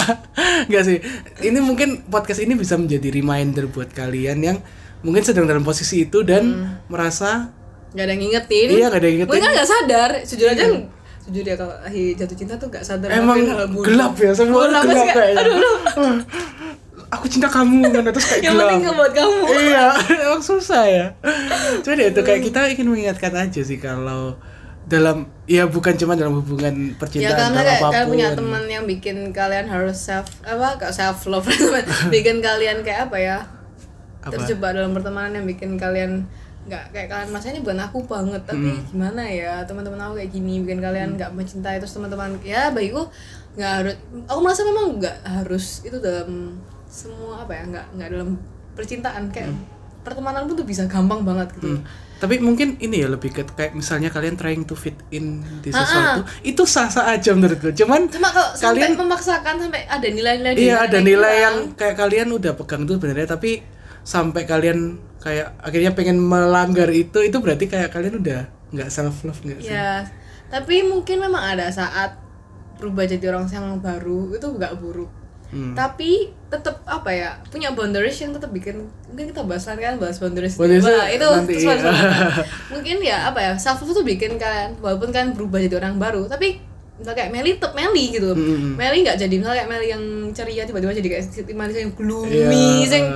Enggak 0.68 0.84
sih. 0.84 0.98
Ini 1.40 1.58
mungkin 1.64 2.04
podcast 2.06 2.44
ini 2.44 2.52
bisa 2.52 2.76
menjadi 2.76 3.08
reminder 3.08 3.64
buat 3.66 3.88
kalian 3.90 4.38
yang 4.44 4.56
mungkin 5.00 5.24
sedang 5.24 5.48
dalam 5.48 5.64
posisi 5.64 6.04
itu 6.04 6.20
dan 6.20 6.76
merasa 6.92 7.48
nggak 7.90 8.04
ada 8.04 8.12
yang 8.12 8.22
ngingetin. 8.22 8.68
Iya, 8.68 8.86
nggak 8.86 9.00
ada 9.00 9.06
yang 9.08 9.16
ngingetin. 9.16 9.30
mungkin 9.32 9.44
kan 9.48 9.52
nggak 9.56 9.68
sadar. 9.68 10.10
Jujur 10.28 10.48
aja 10.52 10.64
jujur 11.30 11.44
ya 11.46 11.54
kalau 11.54 11.74
jatuh 12.16 12.36
cinta 12.36 12.54
tuh 12.58 12.68
nggak 12.68 12.84
sadar. 12.84 13.08
Emang 13.08 13.38
gelap 13.80 14.14
ya 14.18 14.32
semua 14.34 14.66
Gelap, 14.66 14.82
gelap 14.84 14.96
kayak, 15.00 15.14
kayaknya. 15.16 15.40
aduh, 15.40 15.56
aduh. 15.56 16.16
Aku 17.10 17.26
cinta 17.26 17.46
kamu 17.46 17.82
kan? 17.92 18.06
Terus 18.06 18.26
kayak 18.28 18.42
yang 18.42 18.54
gelap. 18.54 18.66
penting 18.68 18.82
ngebuat 18.86 19.12
kamu. 19.12 19.38
Iya 19.60 19.84
emang 20.24 20.42
susah 20.42 20.82
ya. 20.84 21.06
Cuma 21.80 21.94
ya 21.94 22.08
itu 22.08 22.20
kayak 22.20 22.40
kita 22.42 22.58
ingin 22.68 22.86
mengingatkan 22.86 23.32
aja 23.36 23.60
sih 23.60 23.76
kalau 23.76 24.38
dalam 24.86 25.22
ya 25.44 25.66
bukan 25.66 25.94
cuma 25.94 26.14
dalam 26.14 26.34
hubungan 26.36 26.74
ya 26.90 26.96
percintaan 26.96 27.30
karena 27.30 27.50
dalam 27.52 27.54
kayak 27.60 27.70
apa 27.70 27.78
pun 27.78 27.92
kalian 27.92 28.08
punya 28.08 28.28
teman 28.32 28.62
yang 28.66 28.84
bikin 28.84 29.16
kalian 29.30 29.66
harus 29.66 29.98
self 30.00 30.26
apa 30.42 30.82
self 30.90 31.26
love 31.26 31.46
bikin 32.14 32.38
kalian 32.38 32.82
kayak 32.82 33.06
apa 33.06 33.16
ya? 33.16 33.38
Apa? 34.20 34.34
terjebak 34.36 34.74
dalam 34.74 34.90
pertemanan 34.90 35.32
yang 35.32 35.46
bikin 35.46 35.74
kalian 35.74 36.26
nggak 36.60 36.92
kayak 36.92 37.08
kalian 37.08 37.30
masa 37.30 37.48
ini 37.48 37.60
bukan 37.60 37.80
aku 37.80 38.04
banget 38.04 38.42
tapi 38.44 38.66
Hmm. 38.68 38.82
gimana 38.84 39.22
ya? 39.24 39.62
Teman-teman 39.62 39.96
aku 40.00 40.14
kayak 40.16 40.30
gini 40.30 40.60
bikin 40.60 40.78
kalian 40.78 41.14
nggak 41.14 41.30
mencintai 41.32 41.78
terus 41.78 41.90
teman-teman 41.90 42.36
ya 42.40 42.68
bagiku 42.68 43.06
nggak 43.54 43.72
harus 43.76 43.94
aku 44.26 44.38
merasa 44.40 44.62
memang 44.62 44.98
nggak 44.98 45.16
harus 45.24 45.64
itu 45.82 45.96
dalam 45.96 46.58
semua 46.90 47.46
apa 47.46 47.52
ya 47.54 47.62
nggak 47.64 47.86
nggak 47.94 48.08
dalam 48.10 48.28
percintaan 48.74 49.30
kayak 49.30 49.54
pertemanan 50.00 50.44
pun 50.44 50.56
tuh 50.56 50.66
bisa 50.66 50.84
gampang 50.84 51.22
banget 51.22 51.48
gitu 51.56 51.78
Hmm. 51.78 51.82
Tapi 52.20 52.36
mungkin 52.36 52.76
ini 52.76 53.00
ya 53.00 53.08
lebih 53.08 53.32
ke 53.32 53.48
kayak 53.48 53.72
misalnya 53.72 54.12
kalian 54.12 54.36
trying 54.36 54.68
to 54.68 54.76
fit 54.76 54.92
in 55.08 55.40
di 55.64 55.72
Ah, 55.72 55.80
sesuatu, 55.80 56.20
itu 56.44 56.62
sah-sah 56.68 57.16
aja 57.16 57.32
menurutku. 57.32 57.72
Cuman 57.72 58.12
cuma 58.12 58.28
kalau 58.28 58.52
sampai 58.52 58.84
kalian 58.84 58.92
memaksakan 58.92 59.54
sampai 59.56 59.88
ada 59.88 60.04
nilai-nilai 60.04 60.52
iya 60.52 60.84
ada 60.84 61.00
nilai 61.00 61.34
yang 61.40 61.56
kurang. 61.64 61.78
kayak 61.80 61.96
kalian 61.96 62.28
udah 62.28 62.52
pegang 62.60 62.84
tuh 62.84 63.00
sebenarnya 63.00 63.24
tapi 63.24 63.64
sampai 64.04 64.44
kalian 64.44 64.78
kayak 65.16 65.56
akhirnya 65.64 65.96
pengen 65.96 66.20
melanggar 66.20 66.92
itu 66.92 67.24
itu 67.24 67.36
berarti 67.40 67.64
kayak 67.72 67.88
kalian 67.88 68.20
udah 68.20 68.40
nggak 68.68 68.88
self 68.92 69.24
love 69.24 69.40
nggak 69.40 69.64
sih? 69.64 69.72
Ya, 69.72 70.04
tapi 70.52 70.84
mungkin 70.84 71.24
memang 71.24 71.40
ada 71.56 71.72
saat 71.72 72.20
berubah 72.76 73.08
jadi 73.08 73.32
orang 73.32 73.48
yang 73.48 73.80
baru 73.80 74.36
itu 74.36 74.44
nggak 74.44 74.76
buruk. 74.76 75.08
Hmm. 75.50 75.74
Tapi 75.74 76.30
tetap 76.46 76.82
apa 76.86 77.10
ya 77.10 77.30
punya 77.50 77.74
boundaries 77.74 78.18
yang 78.22 78.30
tetap 78.30 78.54
bikin 78.54 78.86
mungkin 79.10 79.34
kita 79.34 79.42
bahas 79.42 79.66
kan 79.66 79.98
bahas 79.98 80.22
boundaries. 80.22 80.54
Itu 80.54 80.66
itu 80.66 81.26
nanti, 81.26 81.54
terus 81.58 81.82
iya. 81.82 81.92
mungkin 82.74 82.96
ya 83.02 83.18
apa 83.30 83.38
ya 83.42 83.52
self 83.58 83.82
love 83.82 83.98
tuh 83.98 84.06
bikin 84.06 84.38
kalian 84.38 84.78
walaupun 84.78 85.10
kan 85.10 85.34
berubah 85.34 85.58
jadi 85.58 85.82
orang 85.82 85.98
baru 85.98 86.30
tapi 86.30 86.62
misal 87.00 87.16
kayak 87.16 87.32
Meli 87.32 87.56
tetap 87.58 87.72
Meli 87.74 88.12
gitu. 88.14 88.30
Mm-mm. 88.36 88.76
Meli 88.78 89.02
nggak 89.02 89.18
jadi 89.18 89.34
misal 89.40 89.56
kayak 89.56 89.68
Meli 89.72 89.86
yang 89.90 90.04
ceria 90.36 90.62
tiba-tiba 90.68 90.92
jadi 90.94 91.08
kayak 91.18 91.24
Siti 91.26 91.54
Manis 91.56 91.80
yang 91.80 91.96
gloomy, 91.96 92.84
Iya. 92.86 92.92
yang 92.92 93.06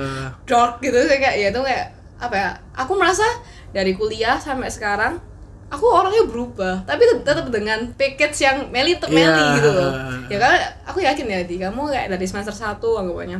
dark 0.43 0.81
gitu 0.81 0.97
Saya 1.05 1.19
kayak 1.21 1.35
ya 1.37 1.47
itu 1.53 1.61
kayak 1.61 1.85
apa 2.15 2.35
ya 2.35 2.49
aku 2.73 2.95
merasa 2.97 3.27
dari 3.75 3.91
kuliah 3.93 4.39
sampai 4.39 4.71
sekarang 4.71 5.19
aku 5.67 5.85
orangnya 5.87 6.23
berubah 6.23 6.75
tapi 6.83 7.03
tet- 7.03 7.23
tetap 7.23 7.47
dengan 7.47 7.79
package 7.91 8.37
yang 8.39 8.57
Meli 8.69 8.95
tetap 8.95 9.09
Meli 9.09 9.25
Iya. 9.25 9.55
gitu 9.55 9.69
loh 9.69 9.91
ya 10.25 10.37
kan 10.37 10.53
aku 10.85 10.99
yakin 10.99 11.25
ya 11.25 11.39
di 11.41 11.55
kamu 11.55 11.81
kayak 11.87 12.07
dari 12.09 12.25
semester 12.25 12.53
1 12.53 12.77
anggapannya 12.77 13.39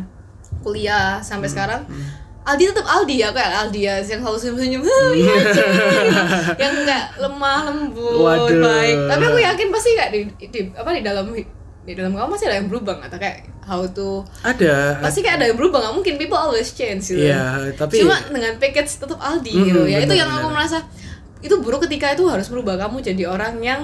kuliah 0.59 1.19
sampai 1.19 1.45
Hmm, 1.45 1.53
sekarang 1.53 1.81
Aldi 2.43 2.63
tetap 2.67 2.85
Aldi 2.85 3.15
ya 3.17 3.29
kayak 3.31 3.51
Aldi 3.59 3.79
ya 3.81 3.95
yang 3.99 4.21
selalu 4.21 4.37
senyum-senyum 4.37 4.81
"Oh, 4.81 5.09
iya, 5.17 5.33
Cek," 5.47 5.65
gitu. 5.65 5.89
yang 6.55 6.73
kayak 6.79 7.05
lemah 7.17 7.59
lembut 7.65 8.17
Waduh. 8.19 8.61
baik 8.61 8.97
tapi 9.07 9.23
aku 9.23 9.39
yakin 9.39 9.67
pasti 9.69 9.89
kayak 9.93 10.11
di, 10.11 10.19
di 10.43 10.59
apa 10.71 10.89
di 10.91 11.01
dalam 11.01 11.25
di 11.85 11.93
dalam 11.93 12.13
kamu 12.13 12.29
masih 12.31 12.45
ada 12.45 12.57
yang 12.57 12.67
berubah 12.67 12.97
nggak 12.97 13.09
atau 13.09 13.19
kayak 13.19 13.37
how 13.61 13.81
to 13.87 14.21
Ada. 14.41 14.97
pasti 14.99 15.21
kayak 15.21 15.37
ada 15.37 15.45
yang 15.47 15.57
berubah 15.57 15.77
nggak 15.79 15.95
mungkin 15.95 16.13
people 16.15 16.37
always 16.37 16.69
change 16.71 17.05
gitu 17.07 17.21
Iya, 17.23 17.73
tapi 17.73 18.01
cuma 18.01 18.17
dengan 18.25 18.53
package 18.57 18.93
tetap 18.95 19.17
Aldi 19.17 19.49
Mm-mm, 19.51 19.65
gitu 19.67 19.81
ya 19.83 19.97
itu 19.99 20.05
benar, 20.07 20.17
yang 20.17 20.29
aku 20.31 20.41
benar. 20.43 20.53
merasa 20.55 20.77
itu 21.39 21.55
buruk 21.59 21.83
ketika 21.83 22.11
itu 22.11 22.23
harus 22.25 22.47
berubah 22.47 22.75
kamu 22.77 23.01
jadi 23.01 23.23
orang 23.25 23.59
yang 23.59 23.81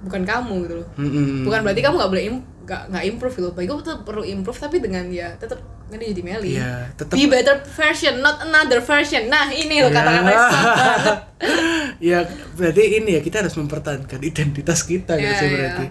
bukan 0.00 0.22
kamu 0.22 0.54
gitu 0.64 0.74
loh. 0.80 0.88
Mm-mm. 0.96 1.44
bukan 1.44 1.60
berarti 1.60 1.80
kamu 1.80 1.94
nggak 1.96 2.10
boleh 2.10 2.24
im 2.26 2.36
nggak 2.64 2.82
nggak 2.88 3.04
improve 3.06 3.34
gitu 3.34 3.48
bagi 3.52 3.68
tetap 3.68 4.00
perlu 4.02 4.24
improve 4.24 4.56
tapi 4.56 4.76
dengan 4.80 5.04
ya 5.08 5.36
tetap 5.36 5.60
nanti 5.84 6.16
jadi 6.16 6.22
Meli 6.24 6.56
Iya, 6.56 6.88
tetap 6.92 7.12
be 7.12 7.28
better 7.28 7.60
version 7.60 8.14
not 8.18 8.40
another 8.40 8.80
version. 8.80 9.28
Nah 9.28 9.48
ini 9.48 9.84
loh 9.84 9.88
Ya. 9.88 9.94
kata-kata 9.94 10.30
susah 10.32 10.60
banget. 10.64 11.18
Ya 12.10 12.18
berarti 12.56 12.82
ini 12.98 13.10
ya 13.14 13.20
kita 13.20 13.44
harus 13.44 13.52
mempertahankan 13.54 14.16
identitas 14.18 14.80
kita 14.82 15.12
nggak 15.14 15.28
Ya, 15.28 15.36
sih 15.36 15.46
ya. 15.46 15.52
berarti. 15.52 15.86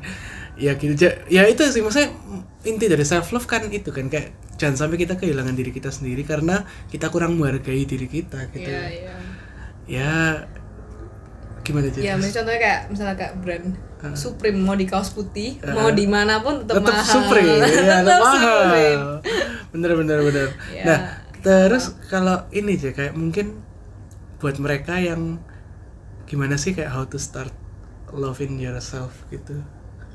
Ya 0.54 0.72
gitu. 0.76 0.94
Ya 1.30 1.42
itu 1.46 1.62
sih 1.70 1.82
maksudnya 1.82 2.10
inti 2.64 2.86
dari 2.86 3.06
self 3.06 3.30
love 3.30 3.46
kan 3.46 3.70
itu 3.70 3.90
kan 3.90 4.10
kayak 4.10 4.30
jangan 4.58 4.76
sampai 4.80 4.98
kita 4.98 5.14
kehilangan 5.14 5.54
diri 5.54 5.70
kita 5.70 5.90
sendiri 5.90 6.26
karena 6.26 6.62
kita 6.90 7.10
kurang 7.10 7.38
menghargai 7.38 7.86
diri 7.86 8.06
kita 8.06 8.50
gitu. 8.50 8.66
Iya, 8.66 8.82
iya. 8.90 9.14
ya 9.86 10.12
gimana 11.64 11.88
jadi 11.88 12.04
Ya, 12.04 12.14
misalnya 12.14 12.36
contohnya 12.38 12.60
kayak 12.60 12.82
misalnya 12.88 13.16
kayak 13.16 13.34
brand 13.40 13.68
Supreme 14.14 14.60
mau 14.60 14.76
di 14.76 14.84
kaos 14.84 15.10
putih, 15.10 15.58
Ah. 15.60 15.72
mau 15.74 15.88
di 15.90 16.04
mana 16.06 16.40
pun 16.40 16.60
tetap 16.62 16.84
tetap 16.84 16.92
mahal. 16.94 17.08
supreme 17.08 17.56
ya 17.56 17.68
tetap 18.04 18.20
mahal 18.20 18.36
Supreme. 18.36 19.04
bener 19.72 19.92
bener 19.96 20.20
bener 20.22 20.48
Ya. 20.70 20.84
nah 20.84 21.00
terus 21.40 21.86
kalau 22.06 22.44
ini 22.50 22.76
aja 22.76 22.92
kayak 22.92 23.14
mungkin 23.14 23.64
buat 24.38 24.60
mereka 24.60 24.98
yang 24.98 25.40
gimana 26.26 26.56
sih 26.56 26.72
kayak 26.72 26.90
how 26.90 27.04
to 27.04 27.16
start 27.16 27.56
loving 28.10 28.56
yourself 28.58 29.16
gitu 29.30 29.64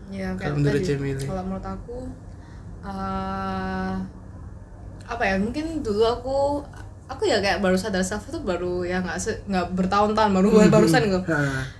Ya, 0.09 0.33
Kalau 0.35 0.57
menurut 0.57 0.81
Jamili. 0.81 1.21
Kalau 1.21 1.43
menurut 1.43 1.64
aku 1.64 2.09
eh, 2.83 3.95
apa 5.05 5.23
ya 5.23 5.37
mungkin 5.37 5.81
dulu 5.81 6.00
aku 6.02 6.37
aku 7.09 7.25
ya 7.25 7.41
kayak 7.41 7.65
baru 7.65 7.75
sadar 7.75 8.05
self 8.05 8.29
itu 8.29 8.38
baru 8.45 8.85
ya 8.85 9.00
nggak 9.00 9.49
nggak 9.49 9.67
bertahun-tahun 9.73 10.31
baru 10.31 10.49
Hmm. 10.53 10.69
barusan 10.69 11.00
gitu. 11.09 11.21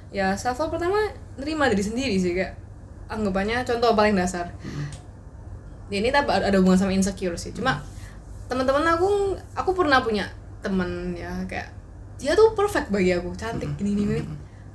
Ya 0.09 0.33
self 0.33 0.57
love 0.59 0.73
pertama 0.73 0.97
nerima 1.37 1.69
diri 1.69 1.85
sendiri 1.85 2.17
sih 2.17 2.33
kayak 2.33 2.57
anggapannya 3.13 3.61
contoh 3.63 3.93
paling 3.93 4.17
dasar. 4.17 4.49
Ya, 5.89 6.05
ini 6.05 6.13
tapi 6.13 6.29
ada 6.29 6.53
hubungan 6.61 6.77
sama 6.77 6.93
insecure 6.93 7.37
sih. 7.37 7.53
Cuma 7.53 7.81
teman-teman 8.49 8.85
aku 8.89 9.37
aku 9.53 9.71
pernah 9.77 10.01
punya 10.01 10.29
temen 10.65 11.13
ya 11.13 11.33
kayak 11.45 11.69
dia 12.17 12.33
tuh 12.33 12.57
perfect 12.57 12.89
bagi 12.89 13.13
aku. 13.13 13.33
Cantik 13.37 13.77
gini 13.77 13.93
gini, 13.95 14.05
gini. 14.19 14.23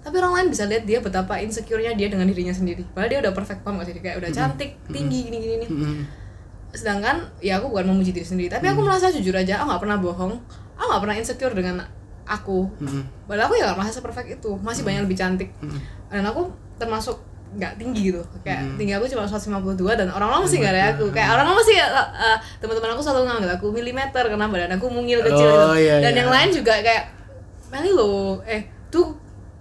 tapi 0.04 0.20
orang 0.20 0.36
lain 0.36 0.48
bisa 0.52 0.68
lihat 0.68 0.84
dia 0.84 1.00
betapa 1.00 1.40
insecure-nya 1.40 1.96
dia 1.96 2.12
dengan 2.12 2.28
dirinya 2.28 2.52
sendiri. 2.52 2.84
Padahal 2.94 3.10
dia 3.10 3.20
udah 3.24 3.34
perfect 3.34 3.64
gak 3.64 3.86
sih 3.88 3.94
kayak 3.98 4.18
udah 4.20 4.30
cantik 4.30 4.76
tinggi 4.92 5.32
gini 5.32 5.38
gini, 5.40 5.56
gini. 5.66 5.68
Sedangkan 6.74 7.30
ya 7.38 7.62
aku 7.62 7.70
bukan 7.70 7.86
memuji 7.94 8.12
diri 8.12 8.26
sendiri 8.26 8.50
tapi 8.50 8.66
aku 8.66 8.82
merasa 8.82 9.14
jujur 9.14 9.32
aja 9.38 9.62
aku 9.62 9.70
nggak 9.70 9.82
pernah 9.86 9.98
bohong. 10.02 10.34
Aku 10.74 10.86
nggak 10.90 11.02
pernah 11.06 11.16
insecure 11.22 11.54
dengan 11.54 11.76
aku. 12.26 12.66
Mm, 12.82 13.04
padahal 13.30 13.46
aku 13.52 13.56
ya 13.62 13.64
gak 13.70 13.78
merasa 13.78 14.02
perfect 14.02 14.42
itu 14.42 14.52
masih 14.60 14.82
banyak 14.82 14.98
yang 15.00 15.06
lebih 15.06 15.20
cantik. 15.20 15.50
Dan 16.10 16.26
aku 16.26 16.50
termasuk 16.82 17.22
nggak 17.54 17.78
tinggi 17.78 18.10
gitu 18.10 18.18
kayak 18.42 18.66
tinggi 18.82 18.98
aku 18.98 19.06
cuma 19.06 19.30
152 19.30 19.78
dan 19.94 20.10
orang-orang 20.10 20.42
masih 20.42 20.58
nggak 20.58 20.74
ada 20.74 20.84
aku 20.98 21.06
kayak 21.14 21.38
orang-orang 21.38 21.62
masih 21.62 21.78
uh, 21.86 22.38
teman-teman 22.58 22.98
aku 22.98 23.02
selalu 23.06 23.22
nganggil 23.30 23.52
aku 23.54 23.68
milimeter 23.70 24.24
karena 24.26 24.50
badan 24.50 24.74
aku 24.74 24.90
mungil 24.90 25.22
kecil 25.22 25.54
Oh, 25.54 25.78
gitu 25.78 25.86
iya, 25.86 26.02
dan 26.02 26.18
iya. 26.18 26.20
yang 26.26 26.30
lain 26.34 26.50
juga 26.50 26.74
kayak 26.82 27.14
Meli 27.70 27.94
lo 27.94 28.42
eh 28.50 28.66
tuh 28.90 29.14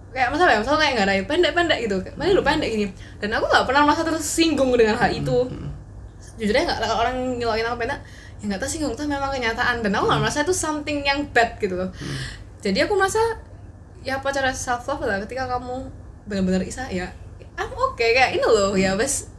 kayak 0.09 0.29
masalah 0.29 0.53
ya 0.53 0.59
masalah 0.61 0.79
kayak 0.81 0.93
nggak 0.97 1.05
ada 1.09 1.15
pendek-pendek 1.25 1.79
gitu. 1.89 1.95
Meli 2.13 2.31
lo 2.37 2.45
pendek 2.45 2.69
ini. 2.69 2.85
Dan 3.17 3.33
aku 3.33 3.49
nggak 3.49 3.65
pernah 3.65 3.81
merasa 3.89 4.05
tersinggung 4.05 4.69
dengan 4.77 4.93
hal 4.97 5.09
itu. 5.09 5.37
jujur 5.49 5.72
aja 6.35 6.65
nggak 6.65 6.79
kalau 6.79 6.95
orang 6.99 7.15
ngilokin 7.37 7.63
aku 7.63 7.77
pendek 7.77 7.99
ya 8.39 8.43
nggak 8.45 8.59
tersinggung 8.59 8.91
itu 8.91 9.03
memang 9.03 9.29
kenyataan. 9.29 9.79
Dan 9.79 9.91
aku 9.93 10.05
nggak 10.05 10.21
merasa 10.21 10.39
itu 10.41 10.51
something 10.51 11.01
yang 11.01 11.23
bad 11.29 11.55
gitu 11.57 11.75
loh. 11.75 11.89
Jadi 12.59 12.79
aku 12.79 12.93
merasa 12.93 13.19
ya 14.01 14.17
apa 14.17 14.29
cara 14.29 14.51
self 14.51 14.83
love 14.85 15.01
adalah 15.01 15.21
ketika 15.21 15.47
kamu 15.47 15.87
benar-benar 16.23 16.59
isa 16.61 16.87
ya 16.87 17.07
I'm 17.53 17.69
oke 17.69 17.95
kayak 17.95 18.33
ini 18.33 18.43
loh 18.43 18.73
ya 18.73 18.95
bes 18.95 19.31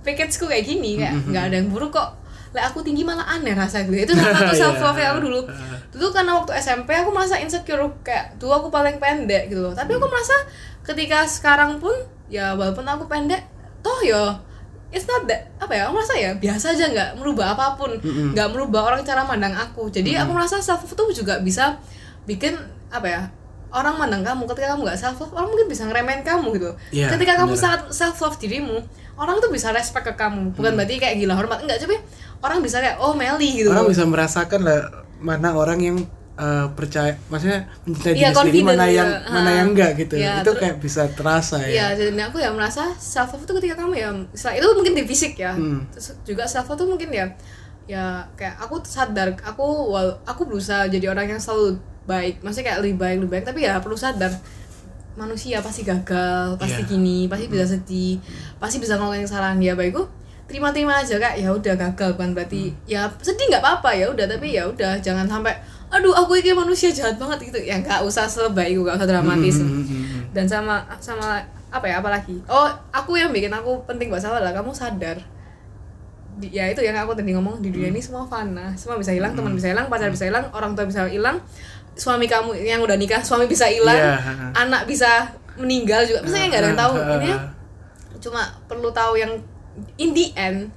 packageku 0.00 0.44
kayak 0.44 0.64
gini 0.64 0.96
kayak 0.96 1.14
nggak 1.24 1.42
ada 1.46 1.56
yang 1.56 1.68
buruk 1.68 1.92
kok. 1.92 2.16
Lah 2.50 2.66
aku 2.66 2.82
tinggi 2.82 3.00
malah 3.00 3.24
aneh 3.30 3.54
rasa 3.54 3.80
gitu. 3.80 3.94
Itu 3.94 4.12
salah 4.12 4.34
satu 4.34 4.52
Iya. 4.56 4.60
self 4.60 4.76
love 4.78 4.98
yang 4.98 5.10
aku 5.14 5.20
dulu. 5.22 5.40
dulu 5.90 6.06
karena 6.10 6.32
waktu 6.34 6.52
SMP 6.56 6.90
aku 6.92 7.10
merasa 7.10 7.34
insecure 7.36 7.78
kayak 8.00 8.36
dulu 8.36 8.52
aku 8.56 8.68
paling 8.68 8.98
pendek 8.98 9.48
gitu 9.48 9.62
loh. 9.62 9.72
Tapi 9.72 9.94
aku 9.94 10.04
merasa 10.04 10.34
ketika 10.82 11.22
sekarang 11.24 11.78
pun 11.78 11.92
ya 12.26 12.52
walaupun 12.52 12.82
aku 12.82 13.06
pendek 13.06 13.42
toh 13.80 14.00
ya 14.00 14.34
it's 14.90 15.06
not 15.06 15.26
that 15.26 15.50
apa 15.62 15.72
ya? 15.74 15.82
Aku 15.88 15.92
merasa 15.96 16.14
ya 16.18 16.30
biasa 16.34 16.74
aja 16.74 16.86
nggak 16.90 17.10
merubah 17.18 17.54
apa 17.54 17.78
pun. 17.78 17.90
Nggak 18.34 18.48
merubah 18.52 18.90
orang 18.92 19.00
cara 19.06 19.22
mandang 19.26 19.54
aku. 19.54 19.88
Jadi 19.90 20.14
aku 20.18 20.30
merasa 20.34 20.58
self 20.58 20.84
love 20.86 20.94
itu 21.10 21.22
juga 21.22 21.38
bisa 21.40 21.78
bikin 22.26 22.58
apa 22.90 23.06
ya 23.06 23.22
orang 23.70 23.96
mandang 23.96 24.22
kamu. 24.26 24.50
Ketika 24.50 24.74
kamu 24.74 24.80
nggak 24.86 24.98
self 24.98 25.16
love 25.22 25.32
orang 25.34 25.48
mungkin 25.54 25.66
bisa 25.70 25.82
ngeremehin 25.86 26.22
kamu 26.26 26.46
gitu. 26.58 26.70
Iya, 26.90 27.06
ketika 27.14 27.38
kamu 27.38 27.54
bener. 27.54 27.62
sangat 27.62 27.80
self 27.94 28.18
love 28.20 28.36
dirimu 28.36 28.78
orang 29.20 29.36
tuh 29.38 29.50
bisa 29.52 29.70
respect 29.70 30.06
ke 30.10 30.14
kamu. 30.18 30.54
Bukan 30.58 30.72
berarti 30.74 30.98
kayak 30.98 31.16
gila 31.22 31.34
hormat. 31.38 31.62
Enggak 31.62 31.82
tapi 31.82 31.96
orang 32.42 32.58
bisa 32.64 32.82
kayak 32.82 32.98
oh 32.98 33.14
Meli 33.14 33.62
gitu. 33.62 33.70
Orang 33.70 33.86
bisa 33.88 34.04
merasakan 34.04 34.60
lah 34.66 34.80
mana 35.20 35.52
orang 35.52 35.78
yang 35.80 35.96
eh, 36.40 36.66
percaya 36.72 37.12
maksudnya 37.28 37.60
mencintai 37.84 38.16
Iya, 38.16 38.28
diri 38.28 38.36
sendiri 38.40 38.60
mana 38.64 38.86
yang 38.88 39.04
juga. 39.06 39.28
mana 39.28 39.44
Ah. 39.44 39.54
yang 39.60 39.68
enggak 39.70 39.90
gitu 39.94 40.14
Iya, 40.16 40.32
itu 40.40 40.52
kayak 40.56 40.76
bisa 40.78 41.02
terasa 41.10 41.56
Iya, 41.60 41.92
ya 41.92 42.08
jadi 42.08 42.16
aku 42.24 42.36
ya 42.36 42.48
merasa 42.48 42.82
self 42.96 43.30
love 43.30 43.44
itu 43.44 43.52
ketika 43.54 43.74
kamu 43.78 43.92
ya, 43.94 44.08
itu 44.50 44.66
mungkin 44.72 44.94
di 44.94 45.04
fisik 45.04 45.36
ya, 45.36 45.52
Hmm. 45.52 45.84
Terus 45.92 46.16
juga 46.24 46.42
self 46.44 46.64
love 46.66 46.80
tuh 46.80 46.88
mungkin 46.88 47.10
ya, 47.10 47.28
ya 47.84 48.04
kayak 48.34 48.56
aku 48.58 48.80
sadar, 48.82 49.36
aku 49.38 49.60
wal, 49.86 50.16
aku 50.24 50.42
berusaha 50.44 50.86
jadi 50.86 51.06
orang 51.08 51.28
yang 51.28 51.38
selalu 51.38 51.76
baik, 52.02 52.40
maksudnya 52.40 52.72
kayak 52.72 52.80
lebih 52.80 52.96
baik 52.96 53.16
lebih 53.20 53.32
baik, 53.32 53.44
tapi 53.44 53.60
ya 53.62 53.76
perlu 53.76 53.94
sadar 53.94 54.32
manusia 55.12 55.60
pasti 55.60 55.82
gagal, 55.82 56.56
pasti 56.56 56.80
Iya. 56.80 56.88
gini, 56.88 57.18
pasti 57.26 57.46
bisa 57.46 57.66
sedih, 57.68 58.16
pasti 58.56 58.78
bisa 58.78 58.96
ngelakuin 58.96 59.26
kesalahan 59.26 59.60
ya 59.60 59.74
baikku 59.74 60.06
terima-terima 60.46 60.98
aja 60.98 61.14
kak 61.16 61.38
ya 61.38 61.46
udah 61.48 61.78
gagal 61.78 62.18
bukan 62.18 62.34
berarti 62.34 62.74
ya 62.84 63.06
sedih 63.20 63.46
nggak 63.46 63.62
apa-apa 63.62 63.94
ya 63.94 64.10
udah 64.10 64.26
tapi 64.26 64.50
ya 64.50 64.66
udah 64.66 64.98
jangan 64.98 65.22
sampai 65.22 65.54
aduh 65.90 66.14
aku 66.14 66.38
ini 66.38 66.54
manusia 66.54 66.94
jahat 66.94 67.18
banget 67.18 67.50
gitu. 67.50 67.58
Ya 67.60 67.82
nggak 67.82 68.06
usah 68.06 68.30
sebaik 68.30 68.78
nggak 68.78 68.96
usah 68.96 69.08
dramatis. 69.10 69.58
Hmm, 69.58 69.68
hmm, 69.68 69.84
hmm, 69.84 70.02
hmm. 70.06 70.22
dan 70.30 70.46
sama 70.46 70.86
sama 71.02 71.42
apa 71.70 71.86
ya 71.86 71.98
apalagi? 71.98 72.38
Oh 72.46 72.70
aku 72.94 73.18
yang 73.18 73.34
bikin 73.34 73.50
aku 73.50 73.82
penting 73.86 74.06
buat 74.10 74.22
salah 74.22 74.38
lah 74.38 74.54
kamu 74.54 74.70
sadar. 74.70 75.18
Di- 76.38 76.54
ya 76.54 76.70
itu 76.70 76.80
yang 76.80 76.94
aku 76.94 77.12
tadi 77.18 77.34
ngomong 77.34 77.58
di 77.58 77.74
dunia 77.74 77.90
ini 77.90 77.98
semua 77.98 78.22
fana. 78.24 78.72
Semua 78.78 78.96
bisa 78.96 79.10
hilang 79.10 79.34
teman 79.34 79.52
bisa 79.52 79.68
hilang 79.70 79.90
pacar 79.90 80.08
bisa 80.14 80.30
hilang 80.30 80.46
orang 80.54 80.78
tua 80.78 80.86
bisa 80.86 81.10
hilang 81.10 81.42
suami 81.98 82.30
kamu 82.30 82.54
yang 82.54 82.80
udah 82.80 82.96
nikah 82.96 83.20
suami 83.20 83.50
bisa 83.50 83.66
hilang 83.66 83.98
ha. 83.98 84.54
anak 84.54 84.86
bisa 84.86 85.34
meninggal 85.58 86.06
juga. 86.06 86.22
Misalnya 86.22 86.46
nggak 86.48 86.60
ada 86.62 86.68
yang 86.70 86.80
tahu 86.80 86.94
ini 87.18 87.32
cuma 88.20 88.42
perlu 88.68 88.92
tahu 88.92 89.16
yang 89.16 89.32
in 89.96 90.12
the 90.12 90.30
end 90.36 90.70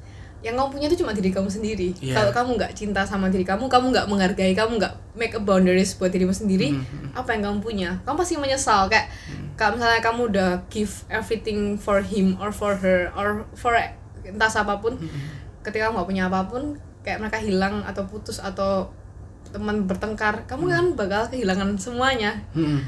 yang 0.44 0.60
kamu 0.60 0.70
punya 0.76 0.86
itu 0.92 1.00
cuma 1.00 1.16
diri 1.16 1.32
kamu 1.32 1.48
sendiri. 1.48 1.96
Iya. 2.04 2.20
Kalau 2.20 2.32
kamu 2.36 2.50
nggak 2.60 2.72
cinta 2.76 3.02
sama 3.08 3.32
diri 3.32 3.48
kamu, 3.48 3.72
kamu 3.72 3.96
nggak 3.96 4.08
menghargai, 4.12 4.52
kamu 4.52 4.76
nggak 4.76 4.94
make 5.16 5.32
a 5.32 5.40
boundaries 5.40 5.96
buat 5.96 6.12
dirimu 6.12 6.36
sendiri, 6.36 6.76
Hmm, 6.76 7.16
apa 7.16 7.32
yang 7.32 7.48
kamu 7.48 7.58
punya? 7.64 7.90
Kamu 8.04 8.20
pasti 8.20 8.36
menyesal 8.36 8.92
kayak 8.92 9.08
kalau 9.56 9.80
misalnya 9.80 10.04
kamu 10.04 10.22
udah 10.36 10.50
give 10.68 11.08
everything 11.08 11.80
for 11.80 12.04
him 12.04 12.36
or 12.44 12.52
for 12.52 12.76
her 12.76 13.08
or 13.16 13.48
for 13.56 13.72
entah 14.28 14.52
siapa 14.52 14.84
pun, 14.84 15.00
Hmm, 15.00 15.10
ketika 15.64 15.88
kamu 15.88 16.04
nggak 16.04 16.10
punya 16.12 16.24
apa 16.28 16.40
pun, 16.52 16.76
kayak 17.08 17.24
mereka 17.24 17.40
hilang 17.40 17.80
atau 17.88 18.04
putus 18.04 18.44
atau 18.44 18.92
teman 19.54 19.86
bertengkar, 19.86 20.50
kamu 20.50 20.64
kan 20.74 20.86
bakal 20.98 21.22
kehilangan 21.30 21.78
semuanya. 21.78 22.42
Hmm, 22.58 22.82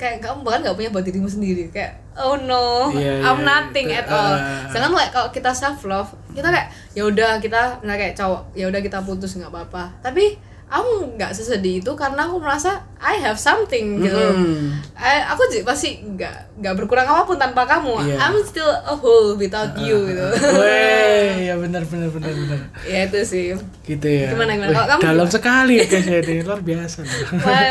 kayak 0.00 0.24
kamu 0.24 0.40
bahkan 0.40 0.60
nggak 0.64 0.76
punya 0.80 0.90
buat 0.90 1.04
dirimu 1.04 1.28
sendiri 1.28 1.68
kayak 1.68 2.00
oh 2.16 2.40
no 2.48 2.88
Iya, 2.90 3.20
I'm 3.22 3.42
iya, 3.42 3.46
nothing 3.46 3.88
itu, 3.92 3.98
at 4.00 4.08
all. 4.08 4.34
Sedangkan 4.72 4.96
like, 4.96 5.12
kalau 5.12 5.28
kita 5.28 5.50
self 5.52 5.84
love 5.84 6.10
kita 6.32 6.48
kayak 6.48 6.72
ya 6.96 7.02
udah 7.04 7.36
kita 7.38 7.84
misalnya 7.84 8.00
kayak 8.00 8.14
cowok 8.16 8.42
ya 8.56 8.64
udah 8.72 8.80
kita 8.80 8.98
putus 9.04 9.36
nggak 9.36 9.52
apa-apa. 9.52 10.00
Tapi 10.00 10.47
aku 10.68 11.16
nggak 11.16 11.32
sesedih 11.32 11.80
itu 11.80 11.92
karena 11.92 12.24
aku 12.24 12.36
merasa 12.38 12.76
I 12.96 13.16
have 13.18 13.36
something 13.36 13.98
gitu 13.98 14.12
Hmm. 14.14 14.76
I- 14.92 15.24
aku 15.26 15.40
pasti 15.62 15.96
nggak 15.98 16.60
nggak 16.60 16.74
berkurang 16.76 17.04
apa 17.04 17.24
pun 17.24 17.36
tanpa 17.36 17.64
kamu 17.64 18.04
Iya. 18.04 18.16
I'm 18.18 18.36
still 18.42 18.68
a 18.68 18.92
whole 18.92 19.32
without 19.34 19.72
you 19.76 19.96
gitu 20.04 20.28
Weh, 20.54 21.48
ya 21.48 21.56
benar 21.56 21.82
benar 21.82 22.08
benar 22.10 22.28
benar. 22.30 22.58
ya 22.84 23.00
itu 23.02 23.18
sih 23.22 23.46
Gitu 23.82 24.04
ya. 24.04 24.28
Gimana, 24.30 24.52
gimana? 24.54 24.72
Kalau 24.74 24.86
kamu 24.90 25.00
dalam 25.02 25.28
sekali 25.28 25.74
ya 25.76 25.86
guys 25.86 26.04
ya 26.04 26.18
ini 26.20 26.44
luar 26.44 26.60
biasa. 26.60 27.00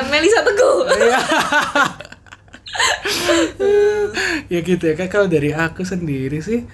Melisa 0.10 0.40
Teguh 0.42 0.78
Iya. 0.90 1.20
ya 4.48 4.60
gitu 4.60 4.84
ya 4.84 4.96
kan 4.96 5.08
kalau 5.08 5.28
dari 5.28 5.52
aku 5.52 5.82
sendiri 5.84 6.40
sih 6.40 6.66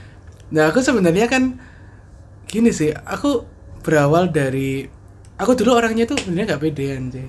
nah 0.50 0.70
aku 0.70 0.80
sebenarnya 0.80 1.26
kan 1.26 1.58
gini 2.46 2.70
sih 2.70 2.94
aku 2.94 3.44
berawal 3.82 4.30
dari 4.30 4.86
aku 5.44 5.54
dulu 5.54 5.72
orangnya 5.74 6.04
tuh 6.04 6.16
sebenarnya 6.16 6.56
nggak 6.56 6.62
pedean 6.62 7.04
sih 7.10 7.28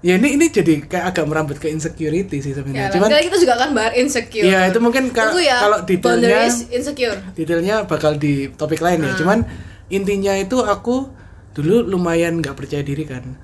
ya 0.00 0.16
ini 0.16 0.32
ini 0.32 0.48
jadi 0.48 0.80
kayak 0.82 1.12
agak 1.12 1.24
merambat 1.24 1.56
ke 1.56 1.68
insecurity 1.68 2.40
sih 2.40 2.52
ya, 2.52 2.56
sebenarnya 2.56 2.88
cuman 2.88 3.08
nanti 3.10 3.24
kita 3.26 3.36
juga 3.38 3.54
kan 3.54 3.70
bahas 3.70 3.92
insecure. 3.94 4.44
Iya, 4.44 4.60
itu 4.66 4.78
mungkin 4.78 5.12
ka- 5.12 5.28
Tunggu 5.28 5.44
ya, 5.44 5.60
kalau 5.60 5.78
detailnya- 5.82 6.48
insecure. 6.72 7.18
detailnya 7.34 7.84
bakal 7.84 8.16
di 8.16 8.48
topik 8.50 8.80
lain 8.80 9.04
ya. 9.04 9.12
Cuman 9.14 9.44
intinya 9.88 10.32
itu 10.34 10.56
aku 10.56 11.12
dulu 11.52 11.84
lumayan 11.84 12.40
nggak 12.40 12.56
percaya 12.56 12.80
diri 12.80 13.04
kan. 13.04 13.36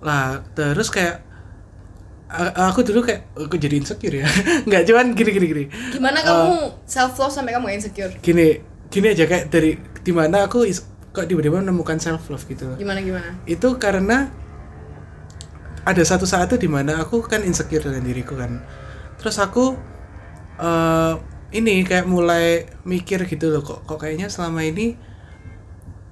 Lah 0.00 0.40
terus 0.54 0.88
kayak 0.88 1.20
aku 2.54 2.84
dulu 2.84 3.00
kayak 3.02 3.28
aku 3.34 3.56
jadi 3.56 3.76
insecure 3.76 4.16
ya. 4.16 4.28
Nggak 4.68 4.82
cuman 4.84 5.12
gini 5.12 5.30
gini 5.30 5.46
gini. 5.46 5.64
Gimana 5.90 6.20
kamu 6.20 6.56
self 6.84 7.16
love 7.16 7.28
sampai 7.28 7.52
kamu 7.52 7.68
insecure? 7.70 8.12
gini 8.18 8.60
gini 8.88 9.12
aja 9.12 9.24
kayak 9.24 9.48
dari 9.48 9.76
di 9.76 10.12
mana 10.12 10.44
aku 10.44 10.64
is, 10.64 10.84
kok 11.18 11.26
tiba-tiba 11.26 11.58
menemukan 11.58 11.98
self 11.98 12.30
love 12.30 12.46
gitu 12.46 12.70
loh. 12.70 12.78
Gimana 12.78 13.02
gimana? 13.02 13.34
itu 13.50 13.68
karena 13.82 14.30
ada 15.88 16.02
satu 16.04 16.28
saat 16.28 16.52
tuh 16.52 16.60
di 16.60 16.68
mana 16.68 17.00
aku 17.00 17.24
kan 17.24 17.40
insecure 17.42 17.80
dengan 17.80 18.04
diriku 18.04 18.36
kan 18.36 18.60
terus 19.16 19.40
aku 19.40 19.72
eh 20.60 21.14
ini 21.48 21.80
kayak 21.80 22.04
mulai 22.04 22.68
mikir 22.84 23.24
gitu 23.24 23.48
loh 23.48 23.64
kok 23.64 23.88
kok 23.88 23.96
kayaknya 23.96 24.28
selama 24.28 24.68
ini 24.68 25.00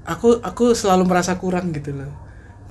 aku 0.08 0.40
aku 0.40 0.72
selalu 0.72 1.04
merasa 1.04 1.36
kurang 1.36 1.76
gitu 1.76 1.92
loh 1.92 2.08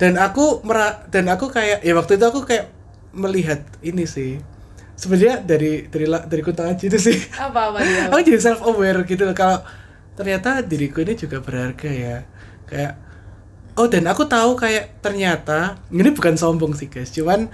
dan 0.02 0.18
aku 0.18 0.66
mera 0.66 1.06
dan 1.06 1.30
aku 1.30 1.46
kayak 1.46 1.86
ya 1.86 1.94
waktu 1.94 2.18
itu 2.18 2.26
aku 2.26 2.42
kayak 2.42 2.74
melihat 3.14 3.62
ini 3.86 4.02
sih 4.02 4.42
sebenarnya 4.98 5.46
dari 5.46 5.86
dari 5.86 6.10
dari 6.10 6.42
aji 6.42 6.84
itu 6.90 6.98
sih 6.98 7.18
Apa 7.38 7.70
apa 7.70 7.78
dia? 7.86 8.08
aku 8.10 8.20
jadi 8.26 8.40
self 8.42 8.66
aware 8.66 9.06
gitu 9.06 9.22
loh 9.22 9.36
kalau 9.36 9.62
ternyata 10.16 10.64
diriku 10.64 11.04
ini 11.04 11.14
juga 11.14 11.38
berharga 11.44 11.90
ya 11.92 12.16
kayak 12.66 12.92
oh 13.76 13.86
dan 13.86 14.08
aku 14.08 14.24
tahu 14.24 14.56
kayak 14.56 15.04
ternyata 15.04 15.76
ini 15.92 16.08
bukan 16.10 16.34
sombong 16.34 16.72
sih 16.72 16.88
guys 16.88 17.12
cuman 17.12 17.52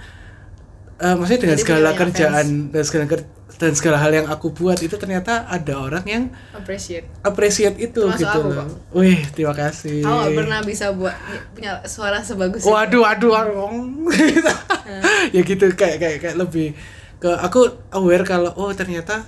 eh, 0.97 1.15
maksudnya 1.19 1.41
dengan 1.43 1.57
Jadi 1.59 1.63
segala 1.67 1.89
kerjaan 1.93 2.47
dan 2.71 2.83
segala 2.87 3.05
ker- 3.11 3.31
dan 3.53 3.71
segala 3.77 3.97
hal 4.01 4.11
yang 4.11 4.27
aku 4.27 4.49
buat 4.49 4.81
itu 4.81 4.97
ternyata 4.97 5.45
ada 5.45 5.77
orang 5.77 6.03
yang 6.09 6.33
appreciate 6.57 7.05
appreciate 7.21 7.77
itu 7.77 8.01
Termasuk 8.01 8.25
gitu 8.25 8.39
aku, 8.41 8.49
loh. 8.49 8.55
Bang. 8.65 8.69
Wih, 8.97 9.19
terima 9.29 9.53
kasih. 9.53 10.01
aku 10.01 10.15
gak 10.25 10.33
pernah 10.41 10.59
bisa 10.65 10.85
buat 10.89 11.13
punya 11.53 11.79
suara 11.85 12.17
sebagus 12.25 12.65
itu 12.65 12.71
Waduh, 12.73 13.05
waduh, 13.05 13.29
waduh. 13.29 13.69
ya 15.35 15.41
gitu 15.45 15.65
kayak 15.77 15.97
kayak 16.01 16.17
kayak 16.23 16.35
lebih 16.39 16.73
ke 17.21 17.29
aku 17.29 17.71
aware 17.93 18.25
kalau 18.25 18.51
oh 18.57 18.73
ternyata 18.73 19.21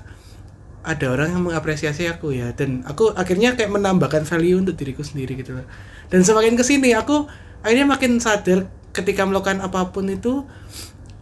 ada 0.85 1.05
orang 1.09 1.29
yang 1.29 1.43
mengapresiasi 1.43 2.05
aku 2.05 2.29
ya 2.31 2.51
dan 2.51 2.81
aku 2.83 3.09
akhirnya 3.11 3.53
kayak 3.53 3.69
menambahkan 3.69 4.21
value 4.23 4.55
untuk 4.55 4.73
diriku 4.73 5.01
sendiri 5.01 5.33
gitu 5.35 5.53
loh. 5.53 5.65
Dan 6.07 6.21
semakin 6.21 6.53
ke 6.53 6.61
sini 6.61 6.93
aku 6.93 7.25
akhirnya 7.59 7.87
makin 7.87 8.17
sadar 8.17 8.69
ketika 8.91 9.25
melakukan 9.25 9.59
apa 9.59 9.89
pun 9.89 10.05
itu 10.05 10.45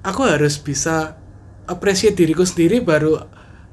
aku 0.01 0.21
harus 0.21 0.57
bisa 0.57 1.15
appreciate 1.63 2.13
diriku 2.13 2.43
sendiri 2.43 2.79
baru 2.79 3.23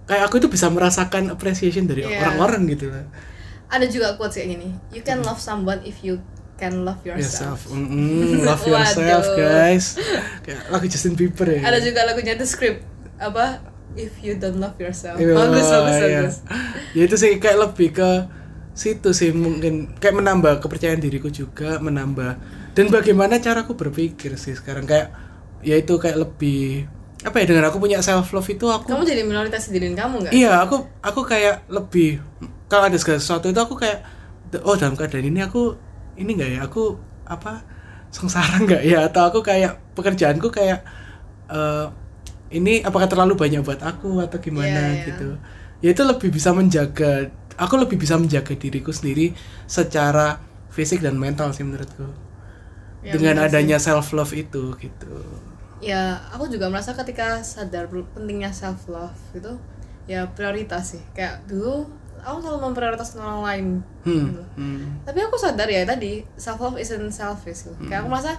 kayak 0.06 0.24
aku 0.24 0.38
itu 0.38 0.48
bisa 0.48 0.66
merasakan 0.66 1.28
appreciation 1.28 1.84
dari 1.84 2.02
Iya. 2.02 2.22
orang-orang 2.24 2.62
gitu 2.68 2.88
loh. 2.88 3.04
ada 3.66 3.84
juga 3.84 4.14
quotes 4.14 4.34
kayak 4.34 4.50
gini 4.50 4.68
you 4.88 4.98
can 5.00 5.20
love 5.20 5.38
someone 5.38 5.78
if 5.80 6.00
you 6.00 6.18
can 6.56 6.82
love 6.82 6.98
yourself, 7.02 7.62
Yourself, 7.62 7.72
Mm, 7.72 8.42
love 8.42 8.62
yourself 8.68 9.24
guys. 9.32 9.96
Kayak 10.40 10.60
lagu 10.68 10.86
Justin 10.86 11.14
Bieber 11.14 11.48
ya. 11.48 11.60
ada 11.64 11.78
juga 11.78 12.04
lagunya 12.04 12.34
The 12.34 12.44
Script 12.44 12.82
apa 13.16 13.64
if 13.98 14.22
you 14.22 14.38
don't 14.38 14.58
love 14.58 14.76
yourself. 14.78 15.18
Iya, 15.18 15.34
bagus 15.34 15.66
bagus 15.66 15.96
iya. 15.96 16.20
bagus 16.22 16.36
Ya 16.94 17.02
itu 17.06 17.16
sih 17.18 17.38
kayak 17.38 17.58
lebih 17.70 17.88
ke 17.94 18.10
situ 18.74 19.10
sih 19.10 19.30
mungkin. 19.34 19.94
Kayak 19.98 20.22
menambah 20.22 20.52
kepercayaan 20.62 21.02
diriku 21.02 21.30
juga 21.30 21.78
menambah. 21.82 22.38
Dan 22.74 22.90
bagaimana 22.90 23.42
caraku 23.42 23.74
berpikir 23.74 24.38
sih 24.38 24.54
sekarang 24.54 24.86
kayak 24.86 25.10
ya 25.60 25.76
itu 25.76 25.98
kayak 25.98 26.16
lebih 26.16 26.88
apa 27.20 27.36
ya 27.36 27.52
dengan 27.52 27.68
aku 27.68 27.76
punya 27.76 28.00
self 28.00 28.32
love 28.32 28.48
itu 28.48 28.64
aku 28.64 28.88
kamu 28.88 29.04
jadi 29.04 29.22
minoritas 29.28 29.68
di 29.68 29.76
diri 29.76 29.92
kamu 29.92 30.24
nggak? 30.24 30.32
Iya 30.32 30.64
aku 30.64 30.88
aku 31.04 31.20
kayak 31.28 31.68
lebih 31.68 32.16
kalau 32.70 32.88
ada 32.88 32.96
segala 32.96 33.20
sesuatu 33.20 33.52
itu 33.52 33.60
aku 33.60 33.76
kayak 33.76 34.00
oh 34.64 34.72
dalam 34.78 34.96
keadaan 34.96 35.28
ini 35.28 35.44
aku 35.44 35.76
ini 36.16 36.32
enggak 36.32 36.50
ya 36.56 36.60
aku 36.64 36.96
apa 37.28 37.60
sengsara 38.08 38.56
enggak 38.56 38.80
ya? 38.80 39.04
Atau 39.04 39.28
aku 39.28 39.44
kayak 39.44 39.76
pekerjaanku 39.92 40.48
kayak 40.48 40.80
eh, 41.52 41.86
ini 42.50 42.82
apakah 42.82 43.06
terlalu 43.06 43.34
banyak 43.34 43.62
buat 43.62 43.78
aku 43.80 44.18
atau 44.20 44.38
gimana 44.38 44.66
Iya, 44.66 44.82
iya. 44.94 45.06
gitu 45.06 45.28
ya 45.80 45.88
itu 45.90 46.02
lebih 46.02 46.28
bisa 46.28 46.50
menjaga 46.50 47.30
aku 47.56 47.74
lebih 47.78 47.96
bisa 47.96 48.18
menjaga 48.18 48.52
diriku 48.52 48.90
sendiri 48.90 49.32
secara 49.64 50.42
fisik 50.68 51.00
dan 51.00 51.16
mental 51.16 51.50
sih 51.50 51.62
menurutku 51.62 52.06
Ya, 53.00 53.16
dengan 53.16 53.40
benar 53.40 53.48
sih. 53.48 53.56
adanya 53.56 53.78
self 53.80 54.12
love 54.12 54.34
itu 54.36 54.76
gitu 54.76 55.14
ya 55.80 56.20
aku 56.28 56.52
juga 56.52 56.68
merasa 56.68 56.92
ketika 56.92 57.40
sadar 57.40 57.88
pentingnya 57.88 58.52
self 58.52 58.84
love 58.92 59.16
itu 59.32 59.56
ya 60.04 60.28
prioritas 60.28 60.92
sih 60.92 61.02
kayak 61.16 61.48
dulu 61.48 61.88
aku 62.20 62.36
selalu 62.44 62.60
memprioritaskan 62.68 63.24
orang 63.24 63.40
lain 63.40 63.66
hmm, 64.04 64.12
gitu. 64.28 64.42
hmm. 64.60 64.84
tapi 65.08 65.18
aku 65.24 65.40
sadar 65.40 65.64
ya 65.64 65.88
tadi 65.88 66.20
self 66.36 66.60
love 66.60 66.76
isn't 66.76 67.08
selfish 67.08 67.64
gitu. 67.64 67.72
kayak 67.88 68.04
aku 68.04 68.12
merasa 68.12 68.36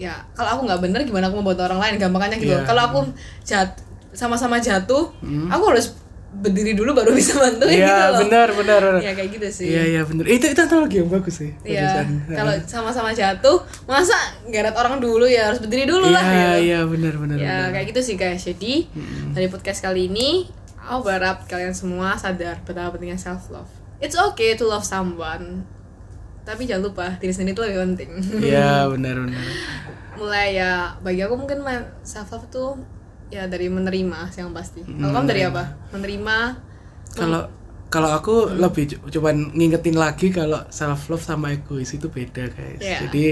ya 0.00 0.16
kalau 0.32 0.50
aku 0.50 0.62
nggak 0.64 0.80
bener 0.80 1.00
gimana 1.04 1.28
aku 1.28 1.36
mau 1.38 1.52
bantu 1.52 1.62
orang 1.62 1.76
lain 1.78 1.94
gampangannya 1.98 2.38
gitu 2.38 2.56
Iya. 2.56 2.64
kalau 2.64 2.82
aku 2.82 2.98
jat 3.42 3.76
sama-sama 4.10 4.56
jatuh 4.56 5.12
Hmm. 5.20 5.46
aku 5.46 5.64
harus 5.68 5.92
berdiri 6.32 6.72
dulu 6.72 6.94
baru 6.94 7.10
bisa 7.18 7.34
bantuin 7.36 7.74
gitu 7.74 7.84
Iya 7.84 8.08
loh 8.08 8.22
benar 8.22 8.48
benar 8.50 8.80
benar. 8.80 9.02
ya 9.02 9.12
kayak 9.12 9.30
gitu 9.34 9.48
sih 9.52 9.66
Iya 9.68 9.82
iya 9.84 10.00
benar. 10.02 10.24
Itu 10.24 10.46
itu 10.46 10.60
analogi 10.60 10.96
yang 10.96 11.10
bagus 11.10 11.34
sih. 11.36 11.50
Iya, 11.60 12.06
kalau 12.24 12.54
sama-sama 12.64 13.10
jatuh, 13.10 13.58
masa 13.84 14.14
geret 14.46 14.72
orang 14.72 14.98
dulu 14.98 15.26
ya 15.26 15.50
harus 15.50 15.58
berdiri 15.58 15.84
dulu 15.84 16.06
lah. 16.06 16.22
Iya 16.22 16.38
gitu. 16.54 16.64
iya 16.64 16.80
benar 16.86 17.14
benar. 17.18 17.36
Ya 17.36 17.56
kayak 17.68 17.86
gitu 17.90 18.00
sih 18.00 18.14
guys. 18.14 18.40
Jadi 18.40 18.86
dari 19.30 19.46
podcast 19.46 19.82
kali 19.82 20.06
ini, 20.06 20.46
aku 20.80 21.02
berharap 21.04 21.44
kalian 21.44 21.74
semua 21.74 22.14
sadar 22.14 22.62
betapa 22.62 22.94
pentingnya 22.94 23.18
self 23.18 23.50
love. 23.50 23.66
It's 23.98 24.14
okay 24.14 24.54
to 24.54 24.64
love 24.64 24.86
someone, 24.86 25.66
tapi 26.50 26.66
jangan 26.66 26.90
lupa 26.90 27.06
diri 27.16 27.30
sendiri 27.30 27.54
itu 27.54 27.62
lebih 27.62 27.78
penting. 27.86 28.10
Iya 28.42 28.84
benar 28.92 29.14
benar. 29.22 29.44
Mulai 30.18 30.46
ya 30.52 30.72
bagi 30.98 31.22
aku 31.22 31.34
mungkin 31.38 31.62
self 32.02 32.28
love 32.30 32.50
tuh 32.50 32.74
ya 33.30 33.46
dari 33.46 33.70
menerima 33.70 34.28
sih 34.28 34.42
yang 34.42 34.50
pasti. 34.50 34.82
Kalau 34.82 35.12
kamu 35.14 35.26
dari 35.26 35.42
apa? 35.46 35.64
Menerima. 35.94 36.36
Kalau 37.14 37.42
kalau 37.86 38.10
aku 38.10 38.34
lebih 38.54 38.84
cu- 38.86 39.10
cuman 39.10 39.50
ngingetin 39.50 39.94
lagi 39.94 40.30
kalau 40.30 40.62
self 40.68 41.06
love 41.08 41.22
sama 41.22 41.50
egois 41.50 41.90
itu 41.90 42.06
beda 42.06 42.50
guys. 42.50 42.78
Iya. 42.78 42.98
Jadi 43.06 43.24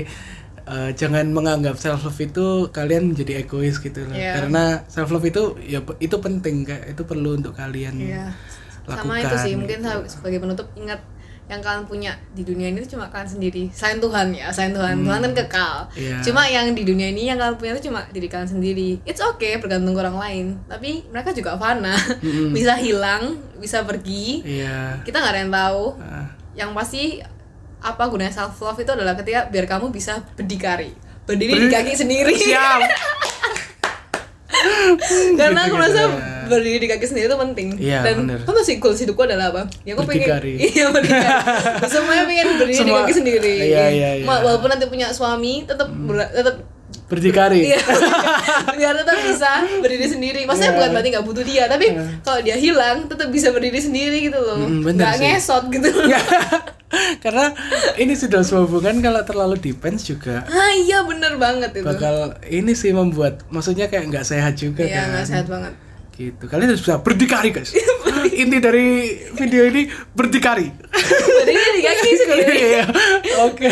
eh, 0.69 0.91
jangan 0.95 1.31
menganggap 1.31 1.79
self 1.79 2.03
love 2.03 2.19
itu 2.19 2.47
kalian 2.71 3.11
menjadi 3.11 3.43
egois 3.43 3.79
gitu 3.79 4.07
loh. 4.07 4.15
Iya. 4.15 4.39
Karena 4.43 4.83
self 4.87 5.11
love 5.11 5.27
itu 5.27 5.59
ya 5.63 5.83
itu 5.99 6.17
penting 6.19 6.63
kayak 6.63 6.95
itu 6.95 7.03
perlu 7.03 7.37
untuk 7.37 7.55
kalian 7.55 7.95
Iya. 7.99 8.35
lakukan. 8.87 9.05
Sama 9.05 9.21
itu 9.21 9.37
sih 9.39 9.53
mungkin 9.55 9.79
gitu. 9.85 9.99
sebagai 10.09 10.39
penutup 10.41 10.67
ingat 10.75 11.03
yang 11.49 11.65
kalian 11.65 11.89
punya 11.89 12.13
di 12.37 12.45
dunia 12.45 12.69
ini 12.69 12.85
cuma 12.85 13.09
kalian 13.09 13.27
sendiri. 13.27 13.73
Selain 13.73 13.97
Tuhan 13.99 14.37
ya, 14.37 14.53
selain 14.53 14.77
Tuhan. 14.77 15.01
Tuhan 15.01 15.21
kan 15.25 15.33
kekal. 15.33 15.77
Iya. 15.97 16.21
Cuma 16.21 16.45
yang 16.45 16.77
di 16.77 16.85
dunia 16.85 17.09
ini 17.09 17.25
yang 17.27 17.41
kalian 17.41 17.57
punya 17.57 17.73
itu 17.73 17.89
cuma 17.89 18.05
diri 18.13 18.29
kalian 18.29 18.49
sendiri. 18.53 19.01
It's 19.09 19.19
okay 19.19 19.57
bergantung 19.57 19.97
ke 19.97 20.01
orang 20.05 20.21
lain, 20.21 20.47
tapi 20.69 21.09
mereka 21.09 21.33
juga 21.33 21.57
fana. 21.57 21.97
bisa 22.57 22.77
hilang, 22.77 23.41
bisa 23.57 23.81
pergi. 23.83 24.45
Iya. 24.45 25.01
Kita 25.03 25.19
nggak 25.19 25.33
ada 25.33 25.41
yang 25.41 25.53
tahu. 25.53 25.85
Ah. 26.05 26.27
Yang 26.53 26.71
pasti 26.77 27.03
apa 27.79 28.03
gunanya 28.11 28.35
self 28.35 28.59
love 28.61 28.77
itu 28.77 28.91
adalah 28.93 29.17
ketika 29.17 29.49
biar 29.49 29.65
kamu 29.65 29.89
bisa 29.89 30.21
berdikari. 30.37 30.93
Berdiri 31.25 31.57
di 31.57 31.69
Berdiri- 31.69 31.73
kaki 31.73 31.93
sendiri. 31.97 32.35
Siap. 32.37 32.81
Karena 35.39 35.61
aku 35.65 35.75
merasa 35.75 36.01
ya. 36.01 36.09
berdiri 36.47 36.79
di 36.79 36.89
kaki 36.89 37.05
sendiri 37.05 37.27
itu 37.27 37.39
penting. 37.39 37.69
Iya, 37.77 38.01
Dan 38.03 38.15
bener. 38.25 38.39
apa 38.43 38.61
sih 38.61 38.77
goals 38.77 38.99
hidupku 38.99 39.23
adalah 39.23 39.51
apa? 39.51 39.63
Ya 39.83 39.93
aku 39.93 40.03
Berdikari. 40.03 40.55
pengen 40.57 40.69
Iya, 40.75 40.87
berdikari. 40.89 41.37
Semuanya 41.87 42.25
pengen 42.25 42.47
berdiri 42.55 42.73
di 42.73 42.79
Semua- 42.79 42.99
kaki 43.03 43.13
sendiri. 43.15 43.55
Iya, 43.65 43.85
iya, 43.89 44.11
iya. 44.17 44.27
Walaupun 44.27 44.69
nanti 44.69 44.87
punya 44.87 45.09
suami, 45.11 45.63
tetap 45.63 45.89
ber- 45.89 46.31
tetap 46.31 46.57
Berdikari. 47.05 47.65
Iya, 47.67 47.81
biar 48.71 48.93
tetap 48.95 49.17
bisa 49.23 49.51
berdiri 49.79 50.05
sendiri. 50.07 50.41
Maksudnya 50.45 50.67
Iya. 50.67 50.77
bukan 50.77 50.89
berarti 50.93 51.09
nggak 51.11 51.25
butuh 51.25 51.41
dia, 51.43 51.65
tapi 51.65 51.87
kalau 52.21 52.41
dia 52.41 52.53
hilang, 52.55 53.09
tetap 53.09 53.29
bisa 53.29 53.49
berdiri 53.49 53.77
sendiri 53.77 54.29
gitu 54.29 54.37
loh. 54.37 54.61
Mm, 54.61 54.85
Nggak 54.91 55.17
ngesot 55.19 55.65
gitu. 55.69 55.89
Karena 57.25 57.53
ini 57.97 58.13
sudah 58.13 58.41
sebuah 58.41 58.65
hubungan 58.65 58.97
kalau 58.99 59.21
terlalu 59.23 59.57
depends 59.63 60.03
juga 60.03 60.45
ah 60.45 60.73
iya 60.75 61.03
bener 61.03 61.37
banget 61.37 61.71
itu. 61.75 61.85
bakal 61.85 62.17
ini 62.45 62.73
sih 62.73 62.91
membuat 62.91 63.45
maksudnya 63.49 63.87
kayak 63.87 64.09
nggak 64.09 64.25
sehat 64.25 64.55
juga 64.55 64.83
Iya 64.83 64.97
kan 64.99 65.07
nggak 65.13 65.27
sehat 65.27 65.47
banget. 65.47 65.73
gitu 66.11 66.45
kalian 66.45 66.73
harus 66.73 66.83
bisa 66.83 66.99
berdikari 66.99 67.53
guys 67.53 67.71
inti 68.43 68.59
dari 68.59 68.89
video 69.33 69.63
ini 69.65 69.87
berdikari 70.11 70.67
Berdiri 71.39 71.71
di 71.73 71.81
kaki 71.81 72.11
sendiri. 72.21 72.57
Iya. 72.75 72.85
oke 73.41 73.71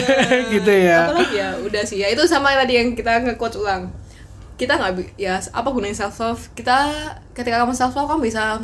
gitu 0.53 0.71
ya 0.71 1.01
Apa 1.07 1.19
lagi 1.19 1.37
ya? 1.37 1.49
Udah 1.59 1.83
sih 1.83 1.99
ya 1.99 2.09
itu 2.09 2.23
sama 2.25 2.55
tadi 2.55 2.77
yang 2.77 2.93
kita 2.93 3.19
nge-quote 3.21 3.59
ulang. 3.59 3.91
Kita 4.55 4.79
nggak 4.79 5.19
ya 5.19 5.37
apa 5.43 5.69
gunanya 5.69 5.97
self 5.99 6.17
love? 6.17 6.43
Kita 6.53 6.77
ketika 7.33 7.61
kamu 7.61 7.73
self 7.73 7.93
love 7.93 8.09
kamu 8.09 8.23
bisa 8.25 8.63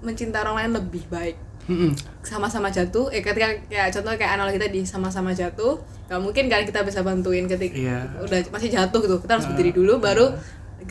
mencintai 0.00 0.40
orang 0.40 0.56
lain 0.56 0.72
lebih 0.80 1.04
baik. 1.06 1.36
Sama-sama 2.20 2.68
jatuh. 2.68 3.08
Eh 3.08 3.20
ketika 3.20 3.48
ya 3.66 3.88
contoh 3.88 4.12
kayak 4.12 4.32
analogi 4.34 4.56
tadi 4.56 4.80
sama-sama 4.82 5.30
jatuh 5.30 5.78
nggak 6.06 6.20
mungkin 6.20 6.44
kan 6.46 6.62
kita 6.62 6.82
bisa 6.82 7.00
bantuin 7.00 7.46
ketika 7.46 7.72
Iya. 7.72 7.98
udah 8.18 8.38
masih 8.50 8.68
jatuh 8.68 8.98
gitu. 8.98 9.16
Kita 9.18 9.32
harus 9.34 9.46
berdiri 9.46 9.70
dulu 9.70 9.98
baru 9.98 10.30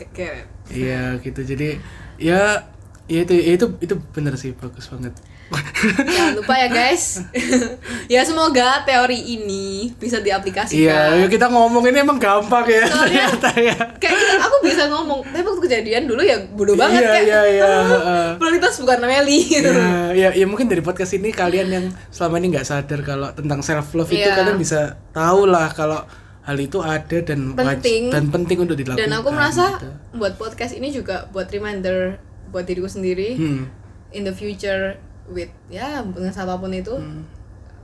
kayak 0.08 0.48
iya 0.70 1.14
gitu. 1.18 1.40
Jadi 1.40 1.76
ya 2.16 2.64
ya 3.04 3.20
itu 3.20 3.34
ya 3.34 3.52
itu 3.54 3.66
itu 3.78 3.94
bener 4.10 4.34
sih 4.34 4.52
bagus 4.52 4.86
banget. 4.86 5.12
Jangan 5.50 6.34
lupa 6.36 6.54
ya 6.56 6.68
guys. 6.68 7.20
Ya 8.06 8.22
semoga 8.22 8.82
teori 8.82 9.18
ini 9.18 9.90
bisa 9.94 10.18
diaplikasikan. 10.18 10.78
Iya 10.78 11.00
ya 11.16 11.26
kita 11.26 11.46
ngomong 11.46 11.82
ini 11.84 12.00
emang 12.00 12.18
gampang 12.18 12.62
ya 12.64 12.82
Soalnya- 12.84 13.30
ternyata 13.34 13.50
ya. 13.56 13.76
kayak 13.98 14.18
aku 14.36 14.39
bisa 14.62 14.84
ngomong 14.86 15.20
tapi 15.24 15.42
waktu 15.42 15.62
kejadian 15.62 16.02
dulu 16.04 16.20
ya 16.20 16.36
bodoh 16.50 16.74
banget 16.74 16.98
Iya, 16.98 17.10
kayak 17.10 17.24
iya, 17.24 17.40
iya, 17.46 17.64
"Ah, 17.64 17.84
heeh." 17.84 18.26
prioritas 18.36 18.74
bukan 18.76 18.98
Meli 19.00 19.38
gitu 19.42 19.70
Ya, 19.70 20.12
ya, 20.12 20.28
ya 20.32 20.44
mungkin 20.44 20.66
dari 20.66 20.80
podcast 20.80 21.12
ini 21.12 21.30
kalian 21.30 21.68
yang 21.68 21.84
selama 22.08 22.36
ini 22.36 22.52
nggak 22.52 22.64
sadar 22.64 23.00
kalau 23.00 23.28
tentang 23.30 23.60
self 23.60 23.88
love 23.92 24.08
itu 24.08 24.20
Iya. 24.20 24.36
kalian 24.36 24.56
bisa 24.56 24.80
tahu 25.10 25.46
lah 25.46 25.70
kalau 25.70 26.04
hal 26.42 26.56
itu 26.56 26.78
ada 26.78 27.18
dan 27.20 27.52
waj- 27.52 27.78
Penting. 27.78 28.02
dan 28.08 28.24
penting 28.26 28.58
untuk 28.58 28.74
dilakukan. 28.74 29.00
dan 29.00 29.12
aku 29.12 29.28
merasa 29.30 29.76
gitu. 29.76 29.88
buat 30.14 30.34
podcast 30.34 30.72
ini 30.72 30.88
juga 30.88 31.28
buat 31.28 31.46
reminder 31.46 32.16
buat 32.48 32.64
diriku 32.64 32.86
sendiri 32.86 33.34
Hmm. 33.34 33.64
in 34.10 34.22
the 34.22 34.32
future 34.32 34.98
with 35.26 35.48
ya 35.68 36.02
dengan 36.02 36.28
siapa 36.28 36.56
pun 36.56 36.70
itu 36.70 36.90
Hmm. 36.92 37.22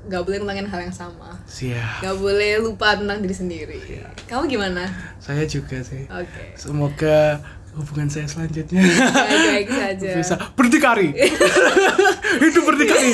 Nggak 0.06 0.22
boleh 0.22 0.38
ngulangin 0.38 0.64
hal 0.64 0.80
yang 0.80 0.92
sama 0.92 1.34
Siap. 1.44 2.00
nggak 2.00 2.16
boleh 2.16 2.50
lupa 2.58 2.94
tentang 2.94 3.18
diri 3.18 3.34
sendiri 3.34 3.78
Iya. 3.80 4.06
kamu 4.24 4.46
gimana 4.48 4.86
Saya 5.18 5.42
juga 5.44 5.78
sih. 5.80 6.06
oke 6.06 6.44
Semoga 6.54 7.42
hubungan 7.72 8.06
saya 8.06 8.24
selanjutnya 8.24 8.80
baik-baik 8.80 9.68
saja 9.68 10.10
bisa 10.16 10.34
berdikari. 10.54 11.12
Hidup 12.42 12.64
berdikari. 12.64 13.12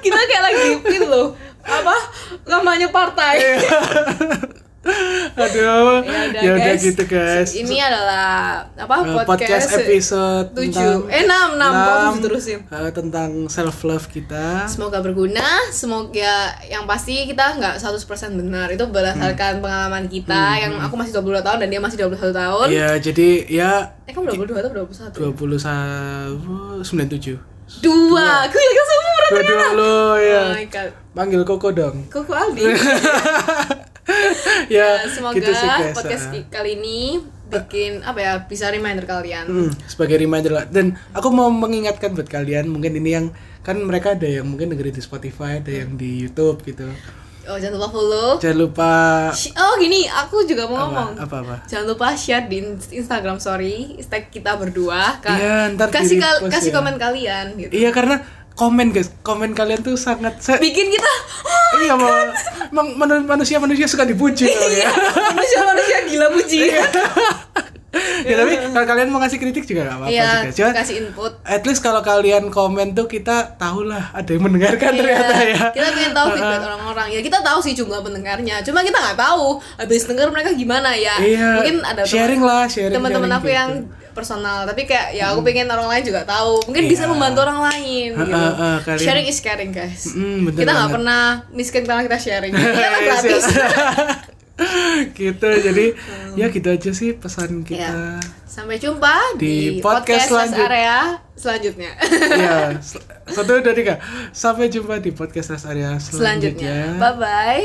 kita 0.00 0.16
kayak 0.18 0.42
lagi 0.44 0.66
itu 0.88 1.04
loh 1.04 1.36
apa 1.60 1.94
kampanye 2.42 2.88
partai 2.88 3.34
Iya. 3.36 3.58
Aduh, 5.36 6.00
Ya 6.00 6.20
udah 6.30 6.40
ya 6.40 6.50
udah 6.54 6.72
guys. 6.72 6.82
gitu 6.82 7.02
guys. 7.04 7.50
Ini 7.52 7.76
adalah 7.82 8.26
apa 8.70 8.94
Eh, 9.02 9.24
podcast 9.24 9.68
episode 9.74 10.46
tujuh. 10.52 10.72
tentang 10.72 11.12
eh 11.12 11.22
enam 11.22 11.48
enam. 11.54 11.70
Kok 11.70 11.82
enam, 11.82 12.12
tujuh 12.12 12.22
terusin 12.22 12.58
eh, 12.62 12.90
tentang 12.90 13.30
self 13.46 13.78
love 13.82 14.06
kita. 14.06 14.64
Semoga 14.66 14.98
berguna, 14.98 15.44
semoga 15.70 16.34
yang 16.64 16.84
pasti 16.84 17.26
kita 17.26 17.54
nggak 17.54 17.74
100% 17.76 18.06
benar. 18.34 18.66
Itu 18.68 18.86
berdasarkan 18.86 19.58
pengalaman 19.58 20.06
kita 20.06 20.58
Yang 20.58 20.72
aku 20.80 20.94
masih 20.94 21.12
22 21.14 21.42
tahun 21.42 21.58
dan 21.58 21.68
dia 21.68 21.80
masih 21.80 21.96
21 22.00 22.32
tahun. 22.32 22.66
Ya, 22.68 22.90
jadi 22.96 23.28
ya 23.46 23.70
Eh 24.02 24.14
kamu 24.14 24.38
22 24.38 24.56
atau 24.56 24.70
21? 24.72 25.12
21 25.12 26.80
97. 26.82 27.36
Dua, 27.76 28.46
aku 28.46 28.54
yakin 28.54 28.84
semua 28.86 29.05
Dua 29.46 29.68
lo 29.72 29.96
ya. 30.16 30.42
Oh 30.42 30.54
my 30.54 30.66
god 30.66 30.90
Panggil 31.12 31.42
Koko 31.42 31.68
dong. 31.70 31.96
Koko 32.06 32.32
Aldi 32.32 32.62
ya, 34.68 35.02
Semoga 35.08 35.34
gitu 35.34 35.50
sih 35.50 35.66
guys. 35.66 35.92
podcast 35.92 36.24
Ah. 36.28 36.42
kali 36.48 36.76
ini 36.76 37.00
bikin 37.46 38.02
apa 38.02 38.18
ya 38.18 38.32
bisa 38.42 38.68
reminder 38.68 39.02
kalian 39.04 39.46
Hmm, 39.46 39.70
sebagai 39.84 40.16
reminder 40.16 40.52
lah. 40.52 40.64
Dan 40.64 40.94
aku 41.10 41.28
mau 41.28 41.48
mengingatkan 41.48 42.12
buat 42.12 42.26
kalian, 42.26 42.66
mungkin 42.66 42.94
ini 42.94 43.10
yang 43.12 43.26
kan 43.60 43.78
mereka 43.78 44.12
ada 44.12 44.26
yang 44.26 44.46
mungkin 44.46 44.68
dengerin 44.68 44.92
di 44.92 45.00
Spotify, 45.00 45.58
ada 45.58 45.72
yang 45.72 45.94
di 45.94 46.22
YouTube 46.22 46.62
gitu. 46.62 46.86
Oh 47.46 47.54
jangan 47.54 47.78
lupa 47.78 47.88
follow 47.92 48.30
Jangan 48.36 48.58
lupa 48.58 48.90
Oh 49.56 49.74
gini, 49.76 50.02
aku 50.04 50.42
juga 50.42 50.66
mau 50.66 50.82
ngomong 50.84 51.14
apa 51.14 51.22
apa. 51.24 51.36
apa. 51.38 51.56
Jangan 51.64 51.86
lupa 51.86 52.06
share 52.12 52.42
di 52.44 52.58
Instagram 52.92 53.38
story 53.38 53.94
Tag 54.04 54.28
kita 54.28 54.54
berdua 54.54 55.14
Kak. 55.16 55.30
Iya, 55.32 55.56
ntar 55.72 55.88
kasih 55.88 56.18
kal- 56.18 56.42
kasih 56.44 56.70
ya. 56.70 56.74
komen 56.74 56.94
kalian 56.96 57.46
gitu. 57.56 57.70
Iya 57.72 57.90
karena 57.90 58.18
komen 58.56 58.88
guys, 58.88 59.12
komen 59.20 59.52
kalian 59.52 59.80
tuh 59.80 59.94
sangat 59.94 60.40
se- 60.40 60.56
Bikin 60.56 60.88
kita 60.88 61.12
iya 61.78 61.92
mau 61.92 62.08
emang 62.66 62.96
manu- 62.96 63.26
manusia 63.26 63.56
manusia 63.56 63.84
suka 63.84 64.02
dipuji 64.02 64.48
tau 64.48 64.70
ya. 64.70 64.88
manusia-manusia 65.30 65.96
gila 66.06 66.26
puji. 66.32 66.72
ya 68.22 68.34
tapi 68.34 68.52
kalau 68.66 68.86
kalian 68.86 69.08
mau 69.08 69.18
ngasih 69.18 69.38
kritik 69.38 69.64
juga 69.64 69.86
gak 69.86 69.96
apa-apa 69.98 70.08
Iya, 70.10 70.24
sih 70.24 70.36
guys. 70.42 70.54
Cuma 70.54 70.70
kasih 70.74 70.94
input. 70.98 71.32
at 71.42 71.62
least 71.62 71.80
kalau 71.80 72.00
kalian 72.02 72.48
komen 72.48 72.92
tuh 72.92 73.06
kita 73.06 73.56
tahu 73.56 73.84
lah 73.84 74.08
ada 74.10 74.26
yang 74.26 74.42
mendengarkan 74.42 74.90
ternyata 74.94 75.34
ya. 75.34 75.44
Iya, 75.46 75.64
Kita 75.70 75.88
pengen 75.90 76.12
tahu 76.12 76.26
feedback 76.32 76.62
orang-orang. 76.62 77.06
Ya 77.10 77.20
kita 77.20 77.38
tahu 77.40 77.58
sih 77.60 77.72
jumlah 77.72 78.00
pendengarnya. 78.00 78.60
Cuma 78.62 78.80
kita 78.80 78.98
nggak 78.98 79.18
tahu 79.18 79.46
habis 79.76 80.04
denger 80.04 80.28
mereka 80.28 80.50
gimana 80.52 80.92
ya. 80.92 81.16
Iya, 81.18 81.48
Mungkin 81.56 81.76
ada 81.82 82.02
sharing 82.04 82.40
teman- 82.40 82.50
lah, 82.50 82.64
sharing, 82.66 82.94
Teman-teman 82.94 83.30
aku 83.32 83.46
gitu. 83.46 83.52
yang 83.54 83.70
personal, 84.16 84.64
tapi 84.64 84.82
kayak 84.82 85.12
ya 85.12 85.30
aku 85.30 85.44
pengen 85.44 85.68
orang 85.68 85.84
lain 85.86 86.02
juga 86.02 86.24
tahu. 86.24 86.64
Mungkin 86.64 86.88
bisa 86.88 87.04
Iya. 87.04 87.12
membantu 87.12 87.44
orang 87.44 87.60
lain 87.62 88.08
gitu. 88.16 88.32
ah, 88.32 88.80
kalian- 88.80 89.04
Sharing 89.04 89.26
is 89.26 89.38
caring, 89.38 89.70
guys. 89.70 90.08
Mm, 90.10 90.48
kita 90.50 90.72
nggak 90.72 90.90
pernah 90.90 91.22
miskin 91.50 91.84
karena 91.84 92.00
kita 92.02 92.16
sharing. 92.16 92.52
Kita 92.56 92.72
Yes, 92.72 93.04
gratis. 93.04 93.44
yes. 93.44 93.56
gitu 95.12 95.48
jadi 95.52 95.92
ya 96.32 96.48
gitu 96.48 96.64
aja 96.66 96.88
sih 96.90 97.12
pesan 97.12 97.60
kita 97.60 97.76
Iya. 97.76 98.16
Sampai 98.48 98.80
jumpa 98.80 99.36
Di 99.36 99.44
di, 99.76 99.84
podcast 99.84 100.32
podcast, 100.32 100.48
selanjut- 100.48 100.64
area 100.64 100.96
selanjutnya. 101.34 101.90
ya 102.40 102.56
sel- 102.80 103.04
satu 103.28 103.60
dari 103.60 103.76
tiga 103.76 104.00
sampai 104.32 104.72
jumpa 104.72 104.96
di 104.96 105.12
podcast 105.12 105.52
rest 105.52 105.68
area 105.68 106.00
selanjutnya, 106.00 106.72
selanjutnya. 106.72 106.76
Bye 106.96 107.14
bye. 107.14 107.64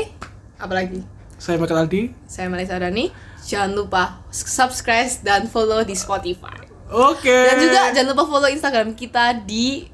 Apalagi? 0.58 1.00
saya 1.34 1.56
Michael 1.56 1.80
Aldi 1.80 2.02
Saya 2.24 2.46
Melisa 2.46 2.76
Dani. 2.76 3.31
Jangan 3.42 3.74
lupa 3.74 4.22
subscribe 4.30 5.10
dan 5.26 5.50
follow 5.50 5.82
di 5.82 5.94
Spotify. 5.98 6.62
oke 6.86 7.26
Dan 7.26 7.56
juga 7.58 7.80
jangan 7.90 8.08
lupa 8.14 8.24
follow 8.28 8.50
Instagram 8.50 8.94
kita 8.94 9.42
di 9.42 9.90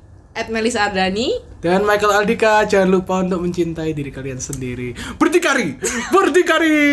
@melisardani. 0.47 1.59
dan 1.59 1.83
Michael 1.83 2.15
Aldika 2.23 2.63
jangan 2.63 2.87
lupa 2.95 3.19
untuk 3.19 3.43
mencintai 3.43 3.91
diri 3.91 4.15
kalian 4.15 4.39
sendiri 4.39 4.95
berdikari 5.19 5.75
berdikari 6.15 6.87